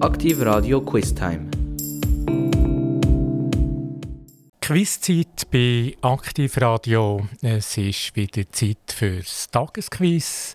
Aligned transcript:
Aktiv 0.00 0.40
Radio 0.40 0.80
Quiz 0.80 1.14
Time. 1.14 1.50
Quizzeit 4.62 5.50
bei 5.50 5.94
Aktivradio. 6.00 7.28
Es 7.42 7.76
ist 7.76 8.16
wieder 8.16 8.50
Zeit 8.50 8.94
fürs 8.96 9.50
Tagesquiz. 9.50 10.54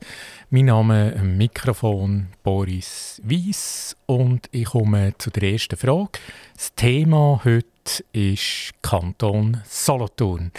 Mein 0.49 0.65
Name 0.65 1.15
am 1.19 1.37
Mikrofon 1.37 2.29
Boris 2.41 3.21
Wies 3.23 3.95
und 4.07 4.49
ich 4.51 4.65
komme 4.65 5.13
zu 5.19 5.29
der 5.29 5.51
ersten 5.51 5.77
Frage. 5.77 6.17
Das 6.55 6.73
Thema 6.73 7.41
heute 7.43 8.03
ist 8.13 8.71
Kanton 8.81 9.61
Solothurn. 9.65 10.51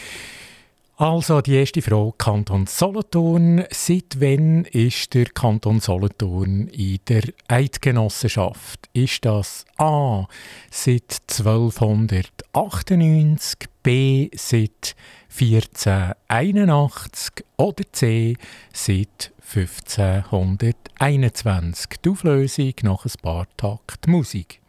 Also 0.99 1.43
die 1.43 1.57
erste 1.57 1.83
Frage, 1.83 2.15
Kanton 2.17 2.67
Solothurn. 2.67 3.65
Seit 3.71 4.19
wann 4.19 4.65
ist 4.65 5.13
der 5.13 5.27
Kanton 5.27 5.79
Solothurn 5.79 6.69
in 6.69 7.01
der 7.07 7.23
Eidgenossenschaft? 7.49 8.89
Ist 8.95 9.27
das 9.27 9.67
A 9.77 10.27
seit 10.71 11.19
1298, 11.29 13.69
B 13.83 14.31
seit 14.35 14.97
1481 15.39 17.45
oder 17.59 17.85
C 17.93 18.39
seit 18.73 19.33
1521? 19.55 21.89
Die 22.03 22.09
Auflösung 22.09 22.73
nach 22.85 23.05
ein 23.05 23.13
paar 23.21 23.47
Takt 23.59 24.07
Musik. 24.07 24.63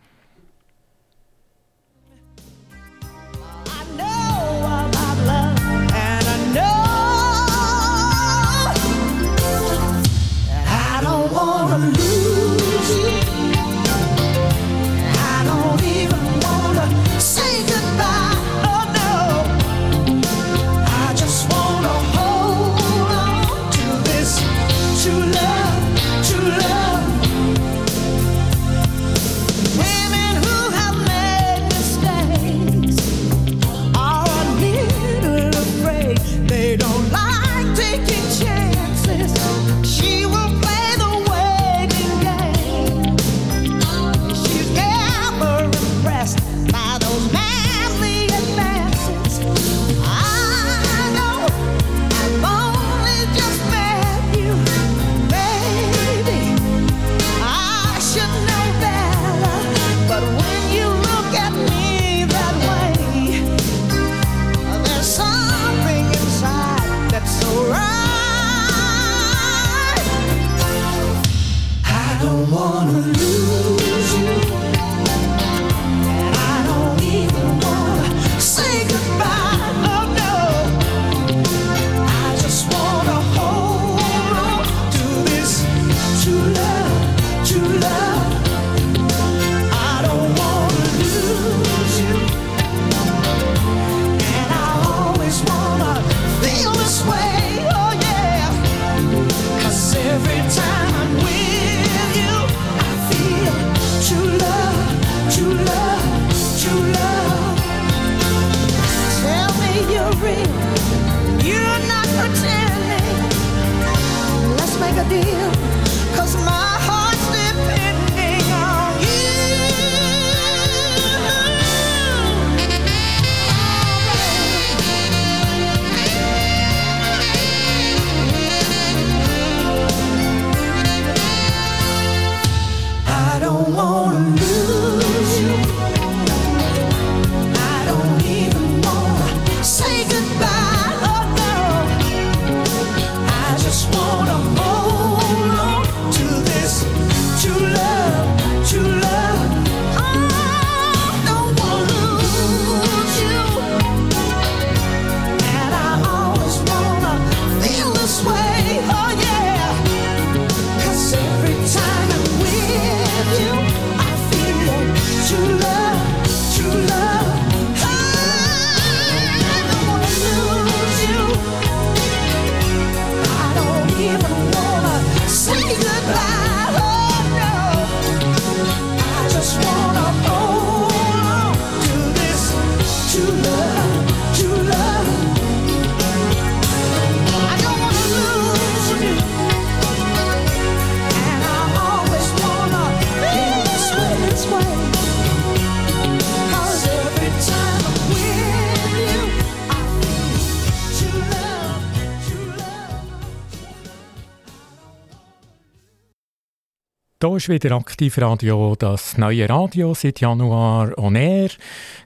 Ist 207.47 207.63
wieder 207.63 207.77
Aktivradio, 207.77 208.75
das 208.77 209.17
neue 209.17 209.47
Radio 209.47 209.93
seit 209.93 210.19
Januar 210.19 210.97
on 210.97 211.15
Air. 211.15 211.49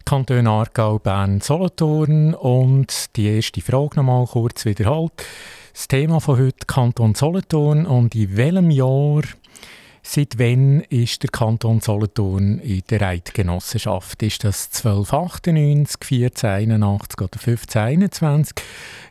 Kanton 0.06 0.46
Aargau, 0.46 1.00
Bern, 1.00 1.42
Solothurn. 1.42 2.36
Und 2.36 3.16
die 3.16 3.28
erste 3.28 3.62
Frage 3.62 3.96
nochmal 3.96 4.28
kurz 4.28 4.66
wiederholt. 4.66 5.14
Das 5.74 5.88
Thema 5.88 6.20
von 6.20 6.38
heute 6.38 6.68
Kanton 6.68 7.16
Solothurn 7.16 7.88
und 7.88 8.14
in 8.14 8.38
welchem 8.38 8.70
Jahr 8.70 9.24
Seit 10.03 10.39
wann 10.39 10.81
ist 10.89 11.21
der 11.21 11.30
Kanton 11.30 11.80
Solothurn 11.80 12.59
in 12.59 12.81
der 12.89 13.01
Eidgenossenschaft? 13.03 14.21
Ist 14.24 14.44
das 14.44 14.68
1298, 14.83 16.27
1481 16.27 17.21
oder 17.21 17.39
1521? 17.39 18.56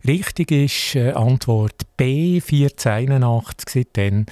Richtig 0.07 0.51
ist 0.51 0.97
äh, 0.97 1.13
Antwort 1.13 1.87
B, 1.97 2.41
1481. 2.41 3.69
Seitdem 3.69 4.27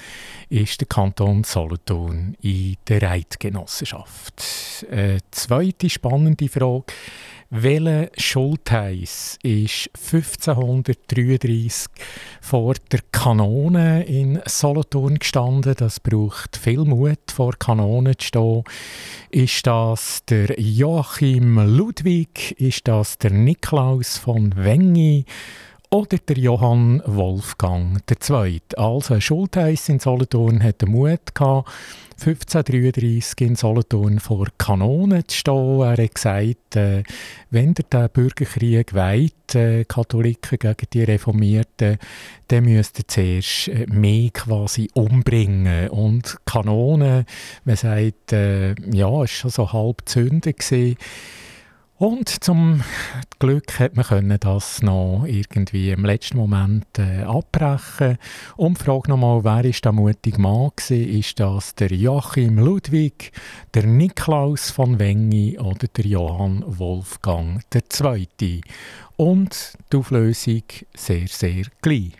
ist 0.49 0.81
der 0.81 0.87
Kanton 0.87 1.43
Solothurn 1.43 2.35
in 2.41 2.75
der 2.87 3.09
Eidgenossenschaft. 3.09 4.85
Äh, 4.91 5.19
zweite 5.31 5.89
spannende 5.89 6.49
Frage. 6.49 6.85
Welle 7.51 8.11
Schultheiss 8.15 9.39
ist 9.41 9.89
1533 9.95 11.87
vor 12.41 12.75
der 12.91 12.99
Kanone 13.11 14.03
in 14.03 14.39
Solothurn 14.45 15.17
gestanden. 15.17 15.73
Das 15.75 15.99
braucht 15.99 16.57
viel 16.57 16.85
Mut, 16.85 17.31
vor 17.33 17.53
Kanone 17.57 18.15
zu 18.17 18.27
stehen. 18.27 18.63
Ist 19.31 19.65
das 19.65 20.23
der 20.29 20.59
Joachim 20.59 21.57
Ludwig? 21.75 22.51
Ist 22.59 22.87
das 22.87 23.17
der 23.17 23.31
Niklaus 23.31 24.19
von 24.19 24.53
Wengi? 24.55 25.25
Oder 25.89 26.19
der 26.19 26.37
Johann 26.37 27.01
Wolfgang 27.07 27.99
II. 28.29 28.61
Also 28.77 29.19
Schultheiss 29.19 29.89
in 29.89 29.97
Solothurn 29.97 30.61
hatte 30.61 30.85
Mut 30.85 31.33
gehabt, 31.33 31.67
1533 32.19 33.47
in 33.47 33.55
Solothurn 33.55 34.19
vor 34.19 34.47
Kanonen 34.57 35.27
zu 35.27 35.37
stehen. 35.37 35.81
Er 35.81 36.03
hat 36.03 36.15
gesagt, 36.15 36.75
äh, 36.75 37.03
wenn 37.49 37.73
der 37.73 37.85
den 37.85 38.09
Bürgerkrieg 38.09 38.93
weit, 38.93 39.55
äh, 39.55 39.85
Katholiken 39.85 40.59
gegen 40.59 40.87
die 40.93 41.03
Reformierten, 41.03 41.97
dann 42.47 42.63
müsst 42.65 42.99
ihr 42.99 43.07
zuerst 43.07 43.69
äh, 43.69 43.85
mehr 43.87 44.29
quasi 44.31 44.89
umbringen. 44.93 45.89
Und 45.89 46.37
Kanonen, 46.45 47.25
man 47.63 47.75
sagt, 47.75 48.33
äh, 48.33 48.75
ja, 48.91 49.07
es 49.07 49.11
war 49.11 49.27
schon 49.27 49.51
so 49.51 49.73
halb 49.73 50.01
Zünde 50.05 50.53
gewesen. 50.53 50.97
Und 51.99 52.29
zum 52.29 52.81
Glück 53.39 53.77
hat 53.77 53.97
man 53.97 54.05
können 54.05 54.39
das 54.39 54.81
noch 54.81 55.25
irgendwie 55.27 55.91
im 55.91 56.05
letzten 56.05 56.37
Moment 56.37 56.87
äh, 56.97 57.23
abbrechen. 57.23 58.17
Und 58.55 58.79
frage 58.79 59.09
nochmal, 59.09 59.43
wer 59.43 59.65
ist 59.65 59.83
der 59.83 59.91
mutige 59.91 60.39
Mann 60.39 60.69
gewesen? 60.73 61.19
Ist 61.19 61.41
das 61.41 61.75
der 61.75 61.91
Joachim 61.91 62.57
Ludwig, 62.57 63.33
der 63.73 63.85
Niklaus 63.85 64.71
von 64.71 64.97
Wengi 64.97 65.59
oder 65.59 65.87
der 65.87 66.05
Johann 66.05 66.63
Wolfgang 66.65 67.61
II.? 67.73 68.61
Und 69.17 69.73
die 69.91 69.97
Auflösung 69.97 70.63
sehr, 70.95 71.27
sehr 71.27 71.65
gleich. 71.81 72.13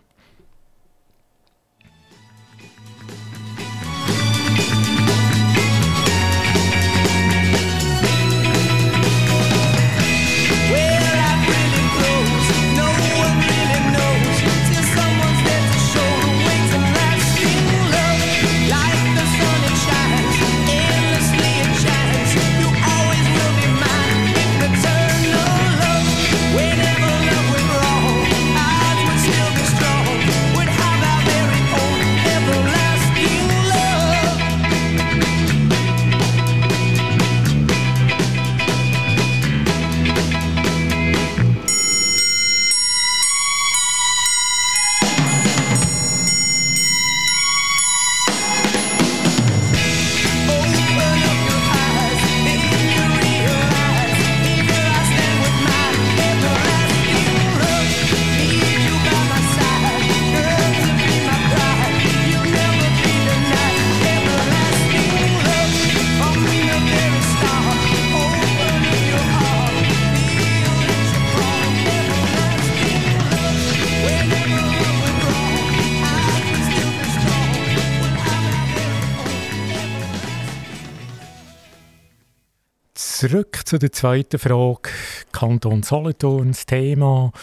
Zurück 83.20 83.64
zu 83.66 83.78
der 83.78 83.92
zweiten 83.92 84.40
Frage. 84.40 84.92
Kanton 85.34 85.84
Solothurn, 85.84 86.52
das 86.52 86.66
Thema 86.66 87.34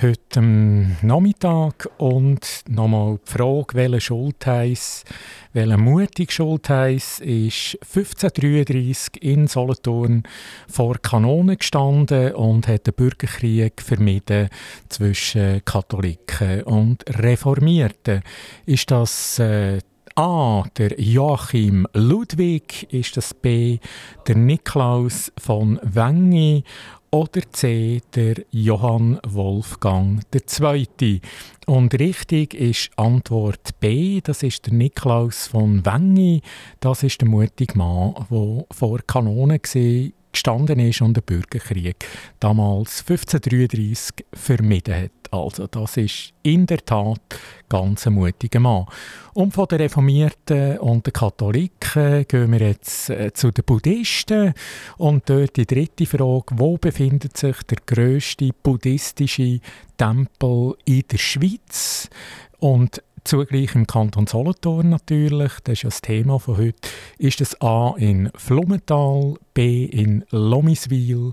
heute 0.00 0.40
Nachmittag 0.40 1.90
und 1.98 2.62
nochmal 2.66 3.18
die 3.18 3.30
Frage, 3.30 3.74
welcher 3.74 4.00
Schultheiss, 4.00 5.04
welcher 5.52 5.76
mutig 5.76 6.32
Schultheiss 6.32 7.18
ist 7.18 7.76
1533 7.82 9.22
in 9.22 9.46
Solothurn 9.46 10.22
vor 10.66 10.96
Kanonen 10.96 11.58
gestanden 11.58 12.32
und 12.32 12.66
hat 12.66 12.86
den 12.86 12.94
Bürgerkrieg 12.94 13.82
vermieden 13.82 14.48
zwischen 14.88 15.62
Katholiken 15.66 16.62
und 16.62 17.04
Reformierten. 17.10 18.22
Ist 18.64 18.90
das 18.90 19.38
äh, 19.38 19.80
A. 20.14 20.64
Der 20.76 21.00
Joachim 21.00 21.86
Ludwig 21.94 22.86
ist 22.92 23.16
das 23.16 23.32
B. 23.34 23.78
Der 24.26 24.36
Niklaus 24.36 25.32
von 25.38 25.78
Wengi 25.82 26.64
oder 27.10 27.40
C. 27.52 28.00
Der 28.14 28.36
Johann 28.50 29.20
Wolfgang 29.26 30.22
II. 30.34 31.20
Und 31.66 31.94
richtig 31.98 32.54
ist 32.54 32.90
Antwort 32.96 33.78
B. 33.80 34.20
Das 34.20 34.42
ist 34.42 34.66
der 34.66 34.74
Niklaus 34.74 35.46
von 35.46 35.84
Wengi. 35.84 36.42
Das 36.80 37.02
ist 37.02 37.20
der 37.20 37.28
mutige 37.28 37.78
Mann, 37.78 38.14
der 38.30 38.64
vor 38.70 38.98
Kanonen 39.06 39.60
war 39.60 40.19
gestanden 40.32 40.78
ist 40.80 41.00
und 41.02 41.16
den 41.16 41.24
Bürgerkrieg 41.24 42.06
damals 42.38 43.00
1533 43.00 44.26
vermieden 44.32 44.94
hat. 44.94 45.10
Also 45.30 45.66
das 45.68 45.96
ist 45.96 46.32
in 46.42 46.66
der 46.66 46.84
Tat 46.84 47.20
ganz 47.68 48.06
ein 48.06 48.14
mutiger 48.14 48.60
Mann. 48.60 48.86
Und 49.32 49.54
von 49.54 49.66
den 49.66 49.80
Reformierten 49.80 50.78
und 50.78 51.06
den 51.06 51.12
Katholiken 51.12 52.26
gehen 52.26 52.52
wir 52.52 52.60
jetzt 52.60 53.10
äh, 53.10 53.32
zu 53.32 53.52
den 53.52 53.64
Buddhisten. 53.64 54.54
Und 54.98 55.28
dort 55.30 55.56
die 55.56 55.66
dritte 55.66 56.06
Frage, 56.06 56.46
wo 56.56 56.76
befindet 56.78 57.36
sich 57.36 57.56
der 57.62 57.78
grösste 57.86 58.50
buddhistische 58.62 59.60
Tempel 59.96 60.74
in 60.84 61.04
der 61.10 61.18
Schweiz? 61.18 62.10
Und 62.58 63.02
Zugleich 63.24 63.74
im 63.74 63.86
Kanton 63.86 64.26
Solothurn 64.26 64.88
natürlich, 64.88 65.52
das 65.64 65.74
ist 65.74 65.82
ja 65.82 65.88
das 65.88 66.00
Thema 66.00 66.38
von 66.38 66.56
heute, 66.56 66.88
ist 67.18 67.40
es 67.40 67.60
A 67.60 67.94
in 67.96 68.30
Flumenthal, 68.34 69.34
B 69.52 69.84
in 69.84 70.24
Lomiswil 70.30 71.32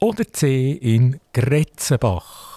oder 0.00 0.32
C 0.32 0.72
in 0.72 1.20
Gretzenbach. 1.32 2.55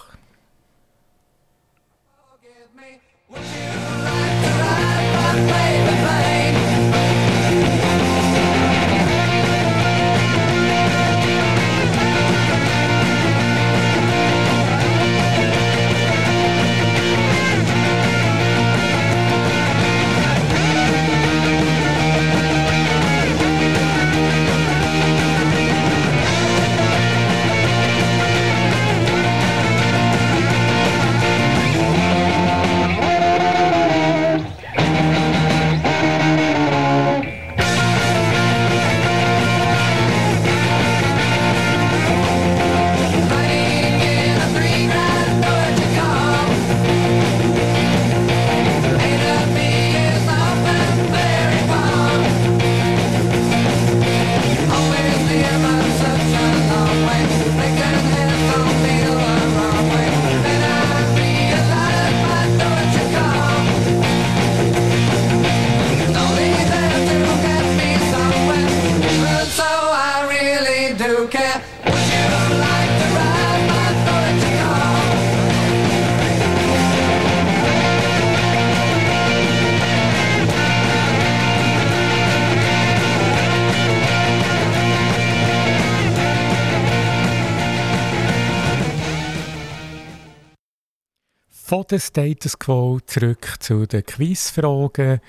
Der 91.90 91.98
Status 91.98 92.56
Quo 92.56 93.00
zurück 93.04 93.56
zu 93.58 93.84
den 93.84 94.06
Quizfragen. 94.06 95.20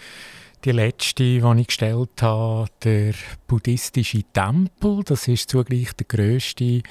Die 0.64 0.72
letzte, 0.72 1.24
die 1.24 1.42
ich 1.58 1.68
gestellt 1.68 2.22
habe, 2.22 2.68
der 2.84 3.16
buddhistische 3.48 4.22
Tempel. 4.32 5.02
Das 5.04 5.28
ist 5.28 5.50
zugleich 5.50 5.94
der 5.94 6.06
grösste 6.06 6.84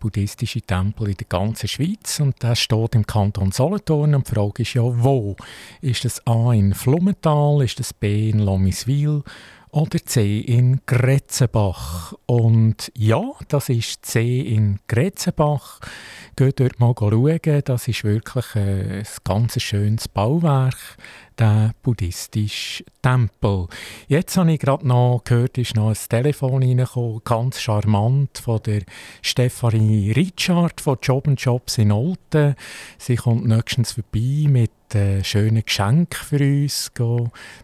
buddhistische 0.00 0.62
Tempel 0.62 1.10
in 1.10 1.16
der 1.18 1.28
ganzen 1.28 1.68
Schweiz 1.68 2.18
und 2.18 2.42
der 2.42 2.56
steht 2.56 2.96
im 2.96 3.06
Kanton 3.06 3.52
Solothurn 3.52 4.16
und 4.16 4.26
die 4.26 4.34
Frage 4.34 4.62
ist 4.62 4.74
ja, 4.74 4.82
wo? 4.82 5.36
Ist 5.80 6.04
das 6.04 6.26
A 6.26 6.52
in 6.52 6.74
Flummental, 6.74 7.62
ist 7.62 7.78
das 7.78 7.94
B 7.94 8.28
in 8.28 8.40
Lomiswil 8.40 9.22
oder 9.70 10.04
C 10.04 10.40
in 10.40 10.80
Gretzenbach? 10.84 12.14
Und 12.26 12.90
ja, 12.96 13.22
das 13.46 13.68
ist 13.68 14.04
C 14.04 14.40
in 14.40 14.80
Gretzenbach. 14.88 15.78
Geht 16.42 16.58
dort 16.58 16.80
mal 16.80 16.92
schauen, 16.98 17.62
das 17.64 17.86
ist 17.86 18.02
wirklich 18.02 18.56
ein 18.56 19.06
ganz 19.22 19.62
schönes 19.62 20.08
Bauwerk 20.08 20.96
der 21.38 21.72
buddhistische 21.82 22.84
Tempel. 23.00 23.66
Jetzt 24.08 24.36
habe 24.36 24.52
ich 24.52 24.60
gerade 24.60 24.86
noch 24.86 25.22
gehört, 25.24 25.58
ist 25.58 25.76
noch 25.76 25.88
ein 25.88 25.96
Telefon 26.08 26.62
reingekommen, 26.62 27.20
ganz 27.24 27.60
charmant, 27.60 28.38
von 28.38 28.60
der 28.64 28.82
Stefanie 29.22 30.12
Richard 30.12 30.80
von 30.80 30.98
Job 31.00 31.28
Jobs 31.36 31.78
in 31.78 31.92
Olten. 31.92 32.54
Sie 32.98 33.16
kommt 33.16 33.46
nächstens 33.46 33.92
vorbei 33.92 34.46
mit 34.48 34.70
äh, 34.94 35.24
schönen 35.24 35.64
Geschenk 35.64 36.14
für 36.14 36.38
uns 36.38 36.92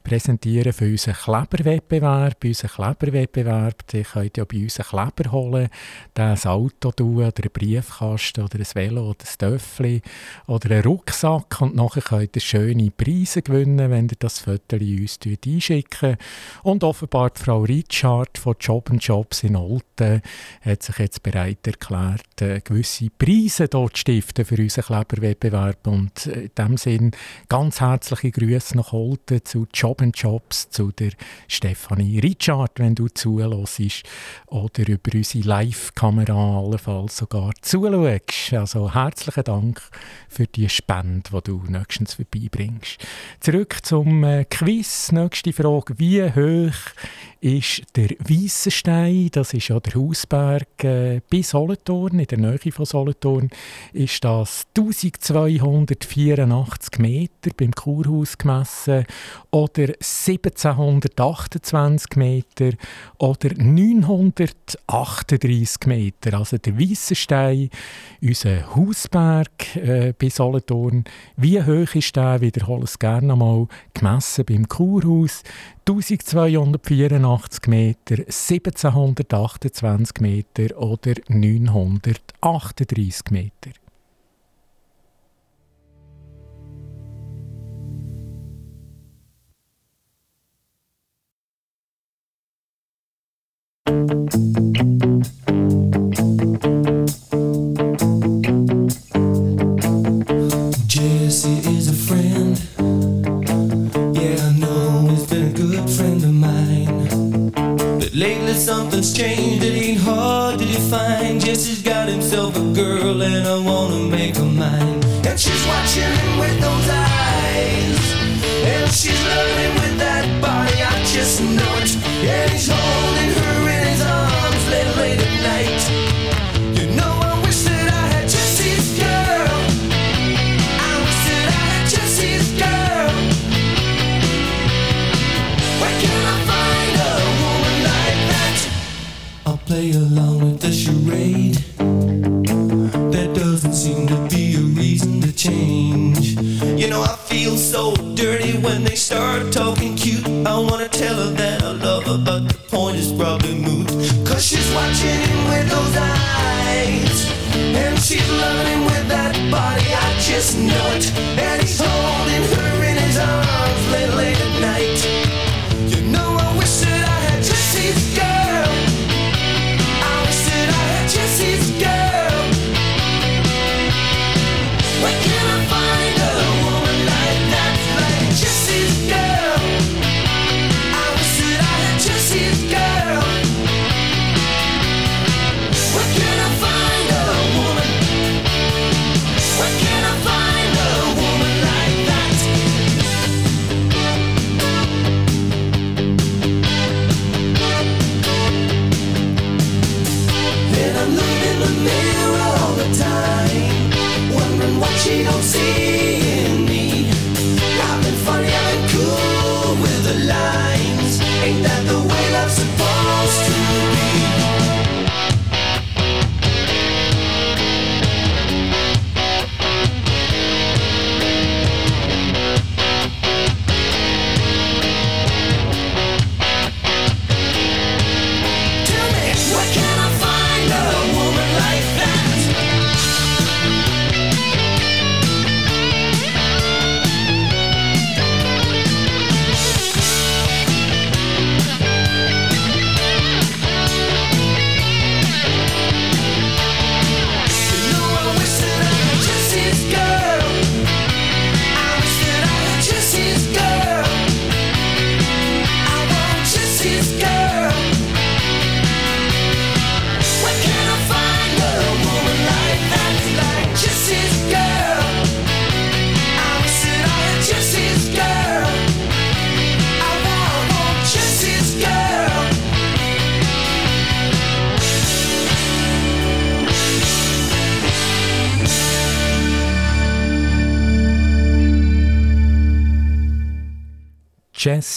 präsentieren 0.02 0.72
für 0.72 0.86
unseren 0.86 1.14
Kleberwettbewerb. 1.14 2.42
Unseren 2.42 2.70
Kleberwettbewerb, 2.70 3.86
die 3.88 4.02
könnt 4.02 4.36
ja 4.36 4.44
bei 4.44 4.62
uns 4.62 4.80
einen 4.80 4.88
Kleber 4.88 5.32
holen, 5.32 5.68
ein 6.14 6.44
Auto 6.44 6.92
tun, 6.92 7.16
oder 7.16 7.42
einen 7.42 7.52
Briefkasten 7.52 8.44
oder 8.44 8.58
ein 8.58 8.64
Velo 8.74 9.10
oder 9.10 9.24
ein 9.24 9.38
Töffel 9.38 10.00
oder 10.46 10.70
einen 10.70 10.84
Rucksack 10.84 11.60
und 11.60 11.76
nachher 11.76 12.02
könnt 12.02 12.36
ihr 12.36 12.42
schöne 12.42 12.90
Preise 12.90 13.42
gewinnen, 13.42 13.90
wenn 13.90 14.08
ihr 14.08 14.16
das 14.18 14.40
Foto 14.40 14.76
uns 14.76 15.18
einschicken 15.24 16.16
Und 16.62 16.84
offenbar 16.84 17.30
die 17.30 17.42
Frau 17.42 17.62
Richard 17.62 18.38
von 18.38 18.54
Job 18.58 18.90
Jobs 18.98 19.42
in 19.42 19.56
Olten 19.56 20.22
hat 20.62 20.82
sich 20.82 20.98
jetzt 20.98 21.22
bereit 21.22 21.66
erklärt, 21.66 22.40
äh, 22.40 22.60
gewisse 22.60 23.08
Preise 23.10 23.68
dort 23.68 23.96
zu 23.96 24.00
stiften 24.00 24.44
für 24.44 24.56
unseren 24.56 24.84
Kleberwettbewerb 24.84 25.86
und 25.86 26.26
in 26.26 26.50
dem 26.56 26.76
Sinn 26.76 27.10
Ganz 27.48 27.80
herzliche 27.80 28.30
Grüße 28.30 28.76
nach 28.76 28.92
Holten 28.92 29.44
zu 29.44 29.66
Job 29.72 30.02
Jobs, 30.14 30.70
zu 30.70 30.92
der 30.92 31.10
Stefanie 31.48 32.20
Richard, 32.20 32.78
wenn 32.78 32.94
du 32.94 33.08
zuhörst 33.08 34.02
oder 34.46 34.88
über 34.88 35.14
unsere 35.14 35.46
Live-Kamera 35.46 36.58
allenfalls 36.58 37.16
sogar 37.16 37.52
zuschaust. 37.60 38.47
Also 38.52 38.94
herzlichen 38.94 39.44
Dank 39.44 39.82
für 40.28 40.46
die 40.46 40.68
Spende, 40.68 41.30
die 41.30 41.40
du 41.42 41.62
nächstens 41.68 42.14
vorbeibringst. 42.14 42.98
Zurück 43.40 43.78
zum 43.82 44.24
äh, 44.24 44.44
Quiz. 44.44 45.12
Nächste 45.12 45.52
Frage. 45.52 45.98
Wie 45.98 46.22
hoch 46.22 46.76
ist 47.40 47.82
der 47.94 48.08
Weissenstein? 48.18 49.28
Das 49.32 49.54
ist 49.54 49.68
ja 49.68 49.78
der 49.78 49.94
Hausberg 49.94 50.82
äh, 50.82 51.20
bei 51.30 51.42
Solothurn, 51.42 52.18
in 52.18 52.26
der 52.26 52.38
Nähe 52.38 52.72
von 52.72 52.84
Solothurn. 52.84 53.48
Ist 53.92 54.24
das 54.24 54.66
1284 54.76 56.98
Meter 56.98 57.50
beim 57.56 57.70
Kurhaus 57.72 58.36
gemessen 58.36 59.04
oder 59.52 59.92
1728 60.00 62.16
Meter 62.16 62.70
oder 63.18 63.50
938 63.56 65.86
Meter? 65.86 66.38
Also 66.38 66.58
der 66.58 66.76
Weissenstein, 66.78 67.70
unser 68.20 68.74
Hausberg 68.74 69.76
äh, 69.76 70.12
bei 70.18 70.28
Solothurn. 70.28 71.04
Wie 71.36 71.62
hoch 71.62 71.94
ist 71.94 72.16
der? 72.16 72.40
Wiederhole 72.40 72.82
es 72.84 72.98
gerne 72.98 73.34
einmal. 73.34 73.68
Gemessen 73.94 74.44
beim 74.44 74.66
Kurhaus. 74.66 75.44
1284 75.88 77.66
Meter, 77.66 78.18
1728 78.18 80.20
Meter 80.20 80.76
oder 80.76 81.14
938 81.28 83.30
Meter. 83.30 83.70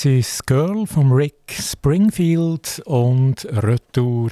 Jessie's 0.03 0.43
Girl 0.47 0.87
von 0.87 1.11
Rick 1.11 1.51
Springfield 1.51 2.81
und 2.85 3.45
Retour 3.45 4.31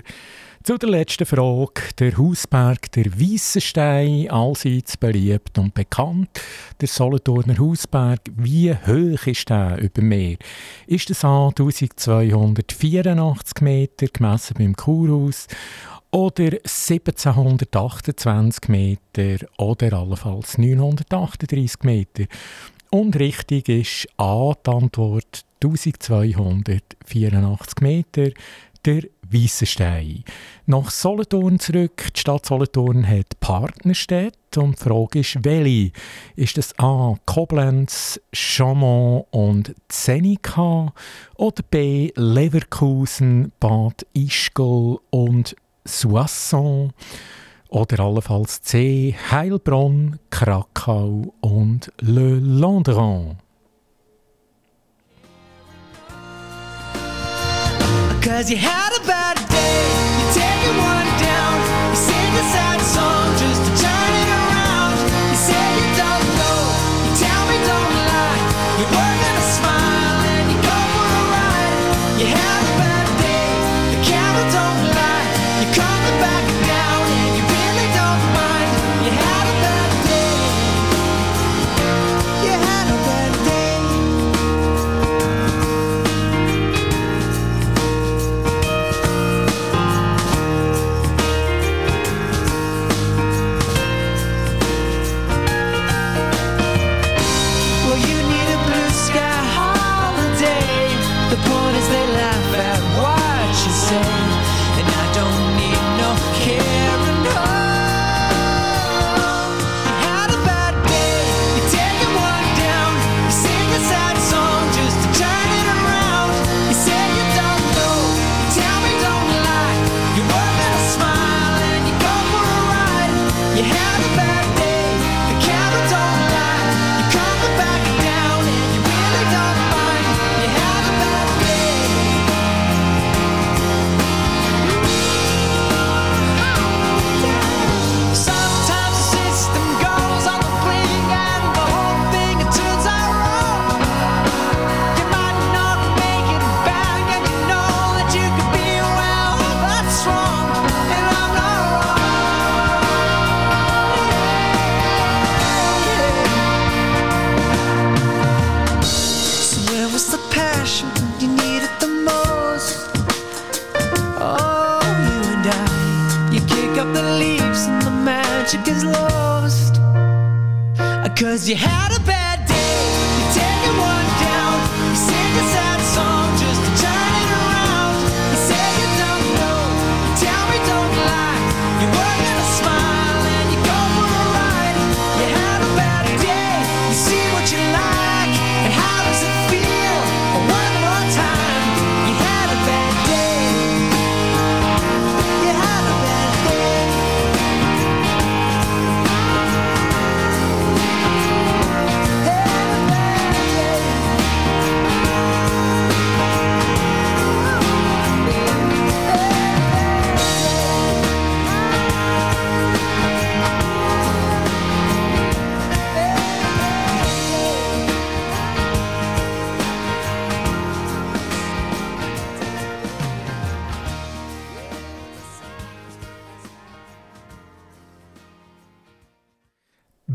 zu 0.63 0.79
der 0.79 0.89
letzten 0.89 1.27
Frage. 1.27 1.83
Der 1.99 2.17
Hausberg, 2.17 2.91
der 2.93 3.05
Weissenstein, 3.19 4.31
allseits 4.31 4.97
beliebt 4.97 5.59
und 5.59 5.75
bekannt. 5.75 6.41
Der 6.81 6.87
Solothurner 6.87 7.59
Hausberg, 7.59 8.19
wie 8.35 8.73
hoch 8.73 9.27
ist 9.27 9.49
der 9.49 9.77
über 9.77 10.01
Meer? 10.01 10.37
Ist 10.87 11.11
es 11.11 11.23
an 11.23 11.49
1284 11.49 13.61
Meter 13.61 14.07
gemessen 14.07 14.55
beim 14.57 14.75
Kurhaus 14.75 15.45
oder 16.09 16.53
1728 16.63 18.69
Meter 18.69 19.45
oder 19.59 19.93
allenfalls 19.93 20.57
938 20.57 21.83
Meter? 21.83 22.23
Und 22.89 23.19
richtig 23.19 23.69
ist 23.69 24.07
A, 24.17 24.53
die 24.65 24.71
Antwort 24.71 25.45
1284 25.61 27.81
Meter, 27.81 28.29
der 28.85 29.03
Weissenstein. 29.29 30.23
Nach 30.65 30.89
Solothurn 30.89 31.59
zurück. 31.59 32.07
Die 32.15 32.19
Stadt 32.19 32.45
Solothurn 32.45 33.07
hat 33.07 33.39
Partnerstädte 33.39 34.61
und 34.61 34.79
die 34.79 34.83
Frage 34.83 35.19
ist, 35.19 35.43
welche? 35.43 35.91
Ist 36.35 36.57
das 36.57 36.77
A. 36.79 37.15
Koblenz, 37.25 38.19
Chamont 38.33 39.25
und 39.31 39.75
Zenica 39.89 40.93
oder 41.35 41.63
B. 41.69 42.11
Leverkusen, 42.15 43.51
Bad 43.59 44.05
Ischgl 44.13 44.97
und 45.09 45.55
Soissons? 45.85 46.93
Oder 47.67 47.99
allenfalls 47.99 48.63
C. 48.63 49.15
Heilbronn, 49.29 50.17
Krakau 50.31 51.35
und 51.41 51.91
Le 51.99 52.39
Landron. 52.39 53.37
Cause 58.21 58.51
you 58.51 58.57
had 58.57 58.95
a 59.01 59.07
bad 59.07 59.48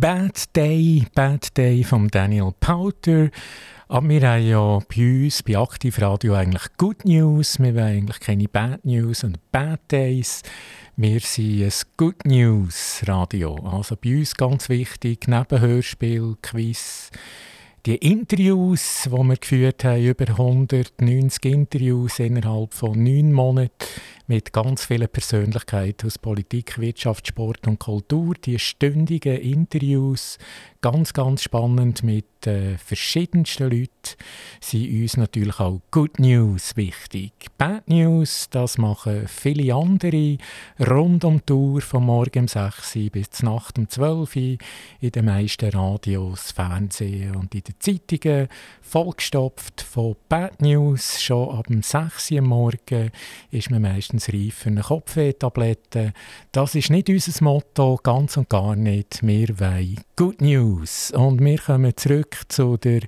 Bad 0.04 0.54
Day, 0.54 1.02
Bad 1.14 1.56
Day 1.56 1.82
von 1.82 2.08
Daniel 2.08 2.52
Powter. 2.60 3.30
Aber 3.88 4.06
wir 4.06 4.28
haben 4.28 4.46
ja 4.46 4.78
bei 4.80 5.24
uns, 5.24 5.42
bei 5.42 5.56
Aktivradio, 5.56 6.34
eigentlich 6.34 6.64
Good 6.76 7.06
News. 7.06 7.58
Wir 7.58 7.74
wollen 7.74 7.86
eigentlich 7.86 8.20
keine 8.20 8.46
Bad 8.46 8.84
News 8.84 9.24
und 9.24 9.38
Bad 9.50 9.80
Days. 9.90 10.42
Wir 10.96 11.20
sind 11.20 11.62
ein 11.62 11.72
Good 11.96 12.26
News 12.26 13.02
Radio. 13.06 13.54
Also 13.64 13.96
bei 13.96 14.18
uns 14.18 14.34
ganz 14.34 14.68
wichtig, 14.68 15.26
neben 15.26 15.58
Hörspiel, 15.58 16.36
Quiz, 16.42 17.10
die 17.86 17.96
Interviews, 17.96 19.04
die 19.06 19.10
wir 19.10 19.36
geführt 19.36 19.84
haben, 19.84 20.04
über 20.04 20.28
190 20.28 21.44
Interviews 21.46 22.18
innerhalb 22.18 22.74
von 22.74 23.02
neun 23.02 23.32
Monaten 23.32 23.72
mit 24.26 24.52
ganz 24.52 24.86
vielen 24.86 25.08
Persönlichkeiten 25.08 26.06
aus 26.06 26.18
Politik, 26.18 26.78
Wirtschaft, 26.78 27.28
Sport 27.28 27.66
und 27.66 27.78
Kultur. 27.78 28.34
Die 28.34 28.58
stündigen 28.58 29.36
Interviews, 29.36 30.38
ganz, 30.80 31.12
ganz 31.12 31.42
spannend 31.42 32.02
mit 32.02 32.46
äh, 32.46 32.78
verschiedensten 32.78 33.64
Leuten, 33.64 33.90
sind 34.60 35.02
uns 35.02 35.16
natürlich 35.16 35.60
auch 35.60 35.80
Good 35.90 36.18
News 36.18 36.76
wichtig. 36.76 37.32
Bad 37.58 37.88
News, 37.88 38.48
das 38.50 38.78
machen 38.78 39.28
viele 39.28 39.74
andere 39.74 40.38
rund 40.80 41.24
um 41.24 41.38
die 41.38 41.46
Tour 41.46 41.80
von 41.80 42.04
morgen 42.04 42.40
um 42.40 42.48
6 42.48 42.96
Uhr 42.96 43.10
bis 43.10 43.42
Nacht 43.42 43.78
um 43.78 43.88
12 43.88 44.36
Uhr 44.36 44.56
in 45.00 45.10
den 45.10 45.24
meisten 45.24 45.70
Radios, 45.70 46.50
Fernsehen 46.52 47.36
und 47.36 47.54
in 47.54 47.62
den 47.62 47.74
Zeitungen. 47.78 48.48
Vollgestopft 48.80 49.82
von 49.82 50.16
Bad 50.28 50.62
News. 50.62 51.22
Schon 51.22 51.50
ab 51.50 51.66
dem 51.66 51.82
6 51.82 52.30
Uhr 52.32 52.42
Morgen 52.42 53.10
ist 53.50 53.70
man 53.70 53.82
meistens 53.82 54.13
reif 54.32 54.54
für 54.54 54.70
eine 54.70 54.82
Kopfwehtablette. 54.82 56.12
Das 56.52 56.74
ist 56.74 56.90
nicht 56.90 57.08
unser 57.08 57.44
Motto, 57.44 57.98
ganz 58.02 58.36
und 58.36 58.48
gar 58.48 58.76
nicht. 58.76 59.20
Wir 59.22 59.60
wollen 59.60 60.00
Good 60.16 60.40
News. 60.40 61.10
Und 61.10 61.44
wir 61.44 61.58
kommen 61.58 61.96
zurück 61.96 62.36
zu 62.48 62.76
der 62.76 63.02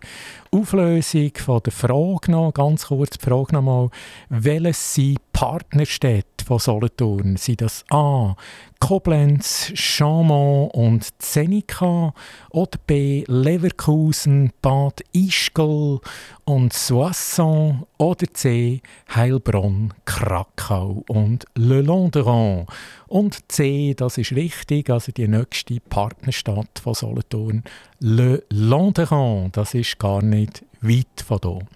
Auflösung 0.50 1.32
von 1.36 1.62
der 1.64 1.72
Frage 1.72 2.30
noch, 2.30 2.52
ganz 2.52 2.86
kurz 2.86 3.18
die 3.18 3.24
Frage 3.24 3.54
nochmal, 3.54 3.88
welches 4.28 4.94
sind 4.94 5.18
Partnerstädte 5.32 6.35
von 6.46 6.60
Solothurn? 6.60 7.36
Sind 7.36 7.60
das 7.60 7.84
A. 7.90 8.36
Koblenz, 8.78 9.72
Chamont 9.74 10.72
und 10.74 11.20
Zenica 11.20 12.14
oder 12.50 12.78
B. 12.86 13.24
Leverkusen, 13.26 14.52
Bad 14.62 15.02
Ischgl 15.12 15.98
und 16.44 16.72
Soissons 16.72 17.84
oder 17.98 18.26
C. 18.32 18.80
Heilbronn, 19.12 19.92
Krakau 20.04 21.02
und 21.08 21.46
Le 21.56 21.82
Londeron. 21.82 22.66
Und 23.08 23.50
C, 23.50 23.94
das 23.94 24.18
ist 24.18 24.32
richtig, 24.32 24.88
also 24.90 25.10
die 25.10 25.26
nächste 25.26 25.80
Partnerstadt 25.80 26.78
von 26.80 26.94
Solothurn, 26.94 27.64
Le 27.98 28.44
Londeron, 28.50 29.50
das 29.52 29.74
ist 29.74 29.98
gar 29.98 30.22
nicht 30.22 30.64
weit 30.80 31.24
von 31.26 31.40
hier. 31.42 31.66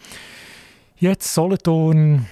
Jetzt 0.99 1.33
Solothurn 1.35 2.27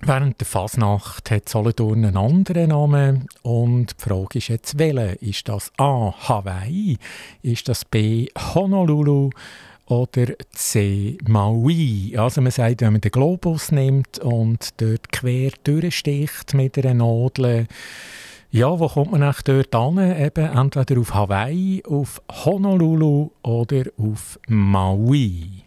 Während 0.00 0.40
der 0.40 0.46
Fasnacht 0.46 1.30
hat 1.30 1.48
Solothurn 1.48 2.04
einen 2.04 2.16
anderen 2.16 2.68
Namen 2.68 3.26
und 3.42 3.94
die 3.98 4.02
Frage 4.02 4.38
ist 4.38 4.48
jetzt, 4.48 4.78
welcher? 4.78 5.20
Ist 5.22 5.48
das 5.48 5.72
A. 5.78 6.12
Hawaii? 6.28 6.98
Ist 7.42 7.68
das 7.68 7.84
B. 7.84 8.28
Honolulu? 8.54 9.30
Oder 9.86 10.32
C. 10.50 11.18
Maui? 11.26 12.14
Also 12.16 12.40
man 12.40 12.52
sagt, 12.52 12.80
wenn 12.80 12.92
man 12.92 13.00
den 13.02 13.10
Globus 13.10 13.70
nimmt 13.70 14.18
und 14.18 14.80
dort 14.80 15.12
quer 15.12 15.52
durchsticht 15.62 16.54
mit 16.54 16.78
einer 16.78 16.94
Nadel, 16.94 17.66
ja, 18.50 18.78
wo 18.78 18.88
kommt 18.88 19.12
man 19.12 19.22
eigentlich 19.22 19.42
dort 19.42 19.74
an? 19.74 19.98
Eben 19.98 20.46
entweder 20.46 21.00
auf 21.00 21.12
Hawaii, 21.12 21.82
auf 21.88 22.22
Honolulu 22.44 23.30
oder 23.42 23.82
auf 23.98 24.38
Maui. 24.48 25.63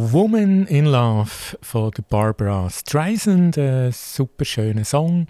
Woman 0.00 0.66
in 0.66 0.86
Love 0.86 1.58
von 1.60 1.90
Barbara 2.08 2.70
Streisand, 2.70 3.58
ein 3.58 3.90
super 3.90 4.44
schöner 4.44 4.84
Song. 4.84 5.26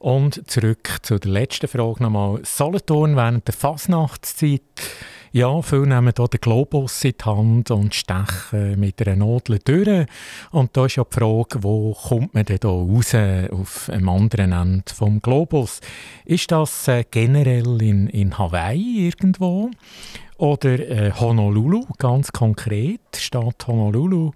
Und 0.00 0.50
zurück 0.50 0.98
zu 1.02 1.20
der 1.20 1.30
letzten 1.30 1.68
Frage 1.68 2.02
nochmal. 2.02 2.40
Solothurn 2.42 3.14
während 3.14 3.46
der 3.46 3.54
Fasnachtszeit. 3.54 4.62
Ja, 5.30 5.62
viele 5.62 5.86
nehmen 5.86 6.12
hier 6.16 6.26
den 6.26 6.40
Globus 6.40 7.04
in 7.04 7.12
die 7.20 7.24
Hand 7.24 7.70
und 7.70 7.94
stechen 7.94 8.80
mit 8.80 9.00
einer 9.06 9.14
Nadel 9.14 9.60
durch. 9.64 10.06
Und 10.50 10.76
da 10.76 10.86
ist 10.86 10.96
ja 10.96 11.04
die 11.04 11.14
Frage, 11.14 11.62
wo 11.62 11.92
kommt 11.94 12.34
man 12.34 12.46
denn 12.46 12.58
hier 12.60 12.70
raus 12.70 13.14
auf 13.52 13.88
einem 13.90 14.08
anderen 14.08 14.50
Ende 14.50 14.92
vom 14.92 15.20
Globus? 15.22 15.80
Ist 16.24 16.50
das 16.50 16.88
äh, 16.88 17.04
generell 17.08 17.80
in, 17.80 18.08
in 18.08 18.36
Hawaii 18.36 19.06
irgendwo? 19.06 19.70
Oder 20.44 20.78
äh, 20.78 21.10
Honolulu, 21.10 21.86
ganz 21.96 22.30
konkret, 22.30 23.00
Stadt 23.16 23.66
Honolulu. 23.66 24.32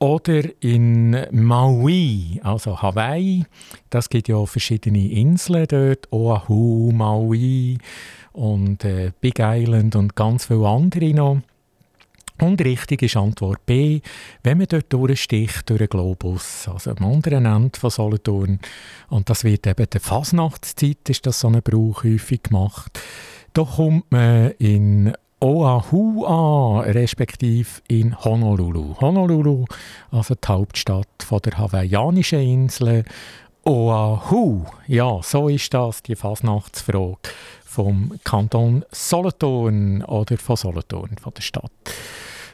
Oder 0.00 0.42
in 0.60 1.16
Maui, 1.30 2.40
also 2.42 2.82
Hawaii. 2.82 3.44
Das 3.88 4.08
gibt 4.08 4.26
ja 4.26 4.44
verschiedene 4.46 5.08
Inseln 5.08 5.68
dort. 5.68 6.12
Oahu, 6.12 6.90
Maui 6.92 7.78
und 8.32 8.84
äh, 8.84 9.12
Big 9.20 9.38
Island 9.38 9.94
und 9.94 10.16
ganz 10.16 10.46
viele 10.46 10.66
andere 10.66 11.14
noch. 11.14 11.38
Und 12.40 12.60
richtig 12.64 13.02
ist 13.02 13.16
Antwort 13.16 13.64
B, 13.64 14.00
wenn 14.42 14.58
man 14.58 14.66
dort 14.66 14.92
durchsticht 14.92 15.70
durch 15.70 15.78
den 15.78 15.88
Globus, 15.88 16.66
also 16.66 16.90
am 16.90 17.12
anderen 17.12 17.46
Ende 17.46 17.78
von 17.78 17.90
Solothurn. 17.90 18.58
Und 19.08 19.30
das 19.30 19.44
wird 19.44 19.68
eben 19.68 19.88
der 19.88 20.00
Fasnachtszeit, 20.00 21.08
ist 21.08 21.26
das 21.26 21.38
so 21.38 21.46
ein 21.46 21.62
Brauch 21.62 22.02
häufig 22.02 22.42
gemacht. 22.42 23.00
Da 23.52 23.62
kommt 23.62 24.10
man 24.10 24.50
in 24.58 25.12
Oahu 25.40 26.24
an, 26.24 26.90
respektive 26.90 27.80
in 27.86 28.12
Honolulu. 28.24 28.96
Honolulu, 29.00 29.66
also 30.10 30.34
die 30.34 30.48
Hauptstadt 30.48 31.06
von 31.24 31.40
der 31.42 31.56
hawaiianischen 31.58 32.40
Insel. 32.40 33.04
Oahu, 33.64 34.64
ja, 34.88 35.20
so 35.22 35.48
ist 35.48 35.72
das, 35.72 36.02
die 36.02 36.16
Fasnachtsfrage 36.16 37.18
vom 37.64 38.18
Kanton 38.24 38.84
Solothurn 38.90 40.02
oder 40.02 40.38
von 40.38 40.56
Solothurn, 40.56 41.16
von 41.20 41.32
der 41.34 41.42
Stadt. 41.42 41.70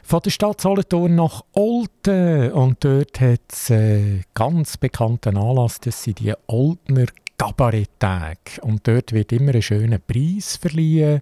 Von 0.03 0.19
der 0.19 0.29
Stadt 0.29 0.61
Solothurn 0.61 1.15
nach 1.15 1.41
Olten 1.53 2.51
und 2.51 2.83
dort 2.83 3.19
hat 3.19 3.41
es 3.51 3.71
einen 3.71 4.25
ganz 4.35 4.77
bekannten 4.77 5.37
Anlass, 5.37 5.79
das 5.79 6.03
sind 6.03 6.19
die 6.19 6.33
Oltner 6.45 7.07
Kabaretttag. 7.37 8.37
Und 8.61 8.87
dort 8.87 9.13
wird 9.13 9.31
immer 9.31 9.53
ein 9.53 9.61
schöner 9.61 9.99
Preis 9.99 10.57
verliehen. 10.57 11.21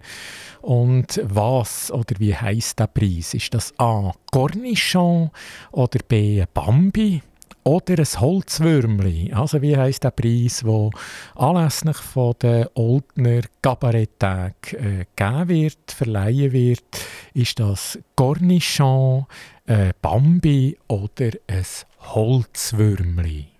Und 0.62 1.20
was 1.24 1.90
oder 1.90 2.14
wie 2.18 2.34
heißt 2.34 2.78
der 2.78 2.86
Preis? 2.86 3.34
Ist 3.34 3.54
das 3.54 3.72
A. 3.78 4.12
Cornichon 4.30 5.30
oder 5.72 5.98
B. 6.06 6.44
Bambi? 6.52 7.22
Oder 7.66 7.98
ein 7.98 8.20
Holzwürmli. 8.20 9.32
Also 9.32 9.62
wie 9.62 9.74
heißt 9.74 10.04
der 10.04 10.10
Preis, 10.10 10.64
wo 10.66 10.90
anlässlich 11.34 11.96
von 11.96 12.34
der 12.42 12.70
Oldner 12.74 13.40
Kabaretttag 13.62 14.74
äh, 14.74 15.06
gegeben 15.16 15.48
wird, 15.48 15.90
verleihen 15.90 16.52
wird? 16.52 16.84
Ist 17.32 17.58
das 17.58 17.98
Cornichon, 18.16 19.24
äh, 19.66 19.94
Bambi 20.02 20.76
oder 20.88 21.30
ein 21.48 21.64
Holzwürmli? 22.00 23.53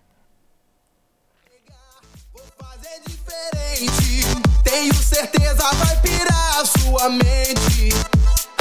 Tenho 4.63 4.95
certeza 4.95 5.69
vai 5.75 5.97
pirar 6.01 6.61
a 6.61 6.65
sua 6.65 7.09
mente. 7.09 7.89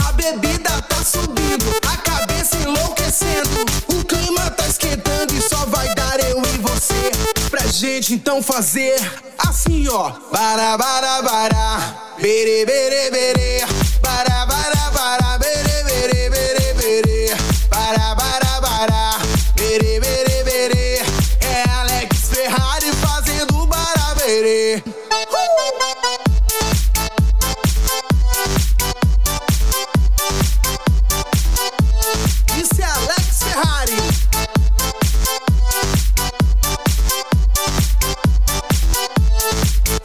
A 0.03 0.11
bebida 0.11 0.81
tá 0.81 1.03
subindo, 1.03 1.79
a 1.87 1.97
cabeça 1.97 2.57
enlouquecendo. 2.57 3.63
O 3.89 4.03
clima 4.03 4.49
tá 4.51 4.67
esquentando 4.67 5.33
e 5.35 5.41
só 5.41 5.65
vai 5.67 5.93
dar 5.93 6.19
eu 6.19 6.41
e 6.41 6.57
você. 6.57 7.11
Pra 7.51 7.67
gente 7.67 8.15
então 8.15 8.41
fazer 8.41 8.95
assim, 9.37 9.87
ó. 9.87 10.13
Bara, 10.31 10.77
bara, 10.77 11.21
bara. 11.21 12.13
Bere, 12.19 12.65
bere, 12.65 13.11
bere. 13.11 13.65
Bara, 14.01 14.47
bara, 14.47 14.91
bara. 14.91 15.37
Bere, 15.37 15.72
Ferrari. 33.53 33.93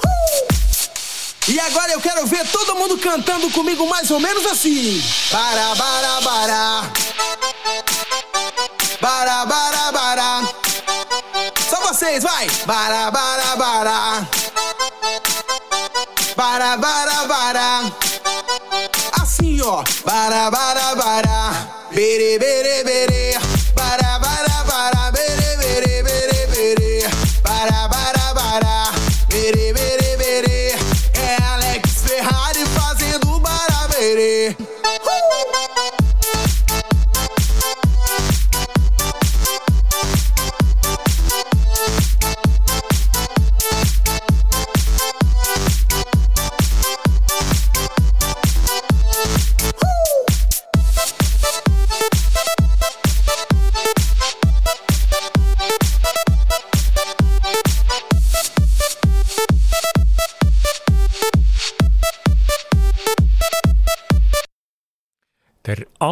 Uh! 0.04 0.48
E 1.48 1.58
agora 1.60 1.92
eu 1.92 2.00
quero 2.00 2.26
ver 2.26 2.46
todo 2.48 2.74
mundo 2.74 2.98
cantando 2.98 3.48
comigo 3.50 3.88
mais 3.88 4.10
ou 4.10 4.20
menos 4.20 4.44
assim. 4.44 5.02
Bara 5.30 5.74
bara 5.74 6.20
bara, 6.20 6.82
bara 9.00 9.46
bara 9.46 9.92
bara, 9.92 10.42
Só 11.70 11.80
vocês, 11.88 12.22
vai. 12.22 12.46
Bara 12.66 13.10
bara 13.10 13.56
bara, 13.56 14.28
bara 16.36 16.76
bara 16.76 17.24
bara, 17.26 17.92
Assim, 19.22 19.58
ó. 19.62 19.82
Bara 20.04 20.50
bara 20.50 20.94
bara. 20.94 21.77
Bitty, 21.98 22.38
bitty, 22.38 22.84
bitty. 22.84 23.72
Para 23.74 24.07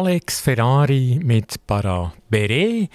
Alex 0.07 0.39
Ferrari 0.39 1.19
mit 1.21 1.67
Para 1.67 2.13
Beret, 2.29 2.89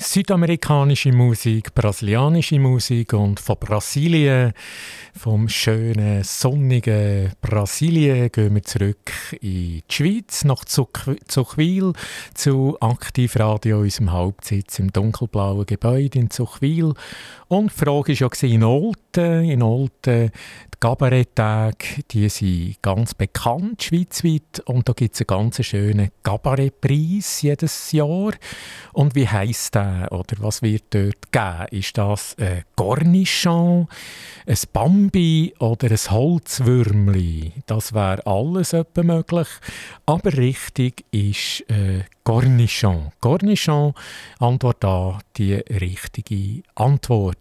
südamerikanische 0.00 1.10
Musik, 1.12 1.74
brasilianische 1.74 2.58
Musik 2.60 3.12
und 3.14 3.40
von 3.40 3.56
Brasilien, 3.58 4.52
vom 5.12 5.48
schönen, 5.48 6.22
sonnigen 6.22 7.32
Brasilien, 7.40 8.30
gehen 8.30 8.54
wir 8.54 8.62
zurück 8.62 9.12
in 9.40 9.40
die 9.40 9.84
Schweiz, 9.90 10.44
nach 10.44 10.64
Zuchwil, 10.64 11.92
zu 12.34 12.76
Aktivradio, 12.80 13.80
unserem 13.80 14.12
Hauptsitz 14.12 14.78
im 14.78 14.92
dunkelblauen 14.92 15.66
Gebäude 15.66 16.20
in 16.20 16.30
Zuchwil. 16.30 16.94
Und 17.48 17.72
die 17.72 17.84
Frage 17.84 18.20
war 18.20 18.30
ja 18.40 18.48
in 18.48 18.62
Olten, 18.62 19.44
in 19.44 19.62
Olten, 19.62 20.30
die 20.30 20.78
Kabaretttage, 20.78 22.04
die 22.10 22.28
sind 22.28 22.76
ganz 22.82 23.14
bekannt 23.14 23.82
schweizweit 23.82 24.60
und 24.66 24.88
da 24.88 24.92
gibt 24.92 25.14
es 25.14 25.22
einen 25.22 25.26
ganz 25.26 25.64
schönen 25.64 26.10
Kabarettpreis 26.22 27.42
jedes 27.42 27.90
Jahr. 27.90 28.32
Und 28.92 29.16
wie 29.16 29.26
heisst 29.26 29.74
der 29.74 29.87
oder 30.10 30.36
was 30.38 30.62
wird 30.62 30.84
dort 30.90 31.32
geben? 31.32 31.66
Ist 31.70 31.98
das 31.98 32.36
ein 32.38 32.64
Cornichon, 32.76 33.88
ein 34.46 34.58
Bambi 34.72 35.54
oder 35.58 35.90
ein 35.90 36.10
Holzwürmli? 36.10 37.52
Das 37.66 37.92
wäre 37.92 38.24
alles 38.26 38.72
etwa 38.72 39.02
möglich. 39.02 39.48
Aber 40.06 40.32
richtig 40.32 41.04
ist 41.10 41.68
äh, 41.70 42.04
Cornichon. 42.24 43.12
Cornichon, 43.20 43.94
Antwort 44.38 44.84
A, 44.84 45.18
die 45.36 45.54
richtige 45.54 46.62
Antwort. 46.74 47.38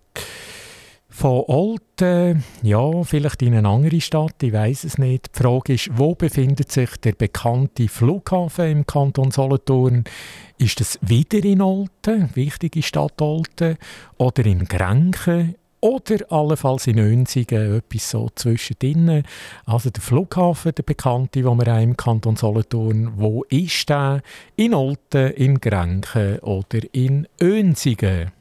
Von 1.19 1.45
Olten, 1.47 2.43
ja, 2.61 3.03
vielleicht 3.03 3.41
in 3.41 3.55
eine 3.55 3.67
andere 3.67 3.99
Stadt, 4.01 4.35
ich 4.43 4.53
weiß 4.53 4.83
es 4.83 4.99
nicht. 4.99 5.31
Die 5.33 5.41
Frage 5.41 5.73
ist, 5.73 5.89
wo 5.97 6.13
befindet 6.13 6.71
sich 6.71 6.91
der 6.97 7.13
bekannte 7.13 7.87
Flughafen 7.87 8.69
im 8.69 8.85
Kanton 8.85 9.31
Solothurn? 9.31 10.03
Ist 10.59 10.79
es 10.79 10.99
wieder 11.01 11.43
in 11.43 11.63
Olten, 11.63 12.29
wichtige 12.35 12.83
Stadt 12.83 13.19
Olten, 13.19 13.77
oder 14.17 14.45
in 14.45 14.65
Grenchen 14.65 15.55
oder 15.81 16.17
allenfalls 16.29 16.85
in 16.85 16.99
Önsigen, 16.99 17.77
etwas 17.77 18.11
so 18.11 18.29
zwischendrin. 18.35 19.23
Also 19.65 19.89
der 19.89 20.03
Flughafen, 20.03 20.75
der 20.75 20.83
bekannte, 20.83 21.41
den 21.41 21.57
wir 21.57 21.73
haben 21.73 21.81
im 21.81 21.97
Kanton 21.97 22.35
Solothurn, 22.35 23.13
wo 23.15 23.43
ist 23.49 23.89
der? 23.89 24.21
In 24.55 24.75
Olten, 24.75 25.31
in 25.31 25.59
Grenken 25.59 26.37
oder 26.41 26.81
in 26.91 27.27
Önsigen? 27.41 28.36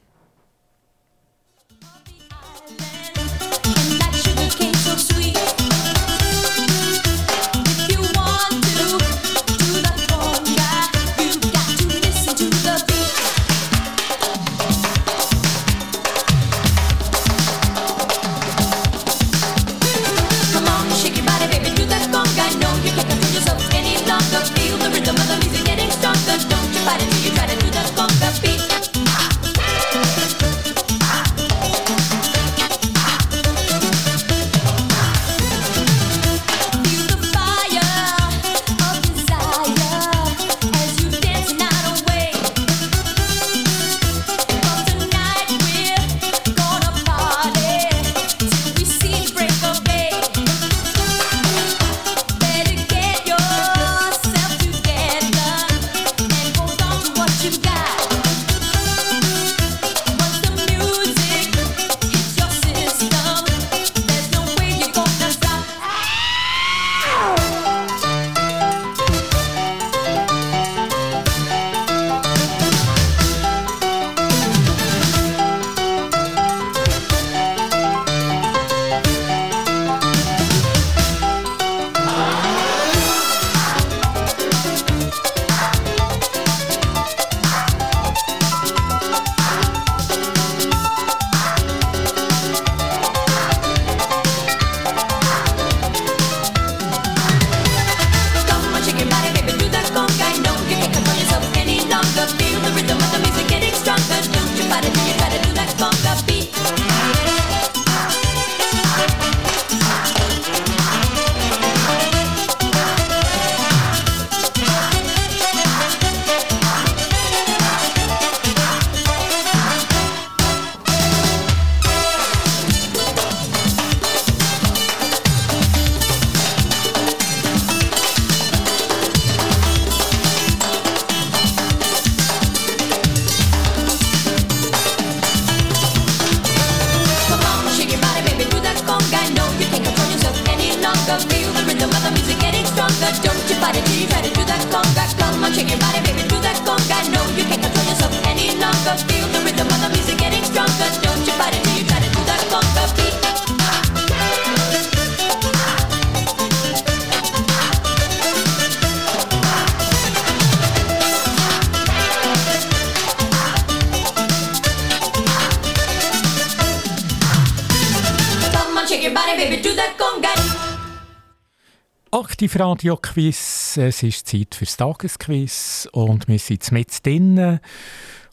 Aktiv-Radio-Quiz. 172.47 173.77
Es 173.77 174.05
ist 174.05 174.29
Zeit 174.29 174.55
für 174.55 174.67
das 174.67 174.77
Tagesquiz 174.77 175.89
und 175.91 176.29
wir 176.29 176.39
sind 176.39 176.71
mit 176.71 177.05
drinnen. 177.05 177.59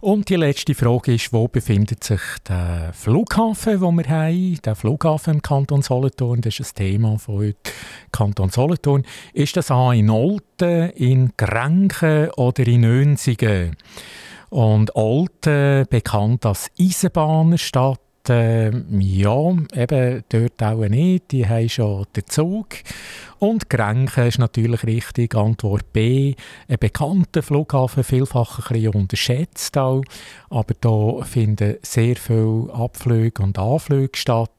Und 0.02 0.30
die 0.30 0.36
letzte 0.36 0.76
Frage 0.76 1.16
ist, 1.16 1.34
wo 1.34 1.48
befindet 1.48 2.04
sich 2.04 2.22
der 2.48 2.92
Flughafen, 2.94 3.80
den 3.80 3.96
wir 3.96 4.08
haben? 4.08 4.60
Der 4.64 4.76
Flughafen 4.76 5.36
im 5.36 5.42
Kanton 5.42 5.82
Solothurn, 5.82 6.42
das 6.42 6.60
ist 6.60 6.74
ein 6.74 6.86
Thema 6.86 7.18
von 7.18 7.38
heute. 7.38 7.72
Kanton 8.12 8.52
Solothurn. 8.52 9.04
Ist 9.34 9.58
das 9.58 9.72
A 9.72 9.94
in 9.94 10.12
Olten, 10.12 10.92
in 10.92 11.32
Grenken 11.36 12.30
oder 12.38 12.68
in 12.68 12.84
Önsigen? 12.84 13.76
Und 14.52 14.96
Olten, 14.96 15.88
bekannt 15.90 16.46
als 16.46 16.70
Eisenbahnstadt, 16.80 18.00
äh, 18.30 18.72
ja, 19.00 19.50
eben 19.74 20.24
dort 20.30 20.64
auch 20.64 20.88
nicht. 20.88 21.32
Die 21.32 21.48
haben 21.48 21.70
schon 21.70 22.06
den 22.16 22.26
Zug. 22.28 22.68
Und 23.40 23.70
Grenken 23.70 24.28
ist 24.28 24.40
natürlich 24.40 24.84
richtig. 24.86 25.36
Antwort 25.36 25.92
B. 25.92 26.36
Ein 26.70 26.78
bekannter 26.80 27.44
Flughafen, 27.44 28.06
vielfach 28.06 28.60
ein 28.60 28.74
bisschen 28.74 28.94
unterschätzt 28.94 29.78
auch. 29.78 30.04
Aber 30.50 30.74
da 30.80 31.26
finden 31.26 31.76
sehr 31.82 32.16
viele 32.16 32.70
Abflüge 32.74 33.44
und 33.44 33.60
Anflüge 33.60 34.18
statt. 34.18 34.52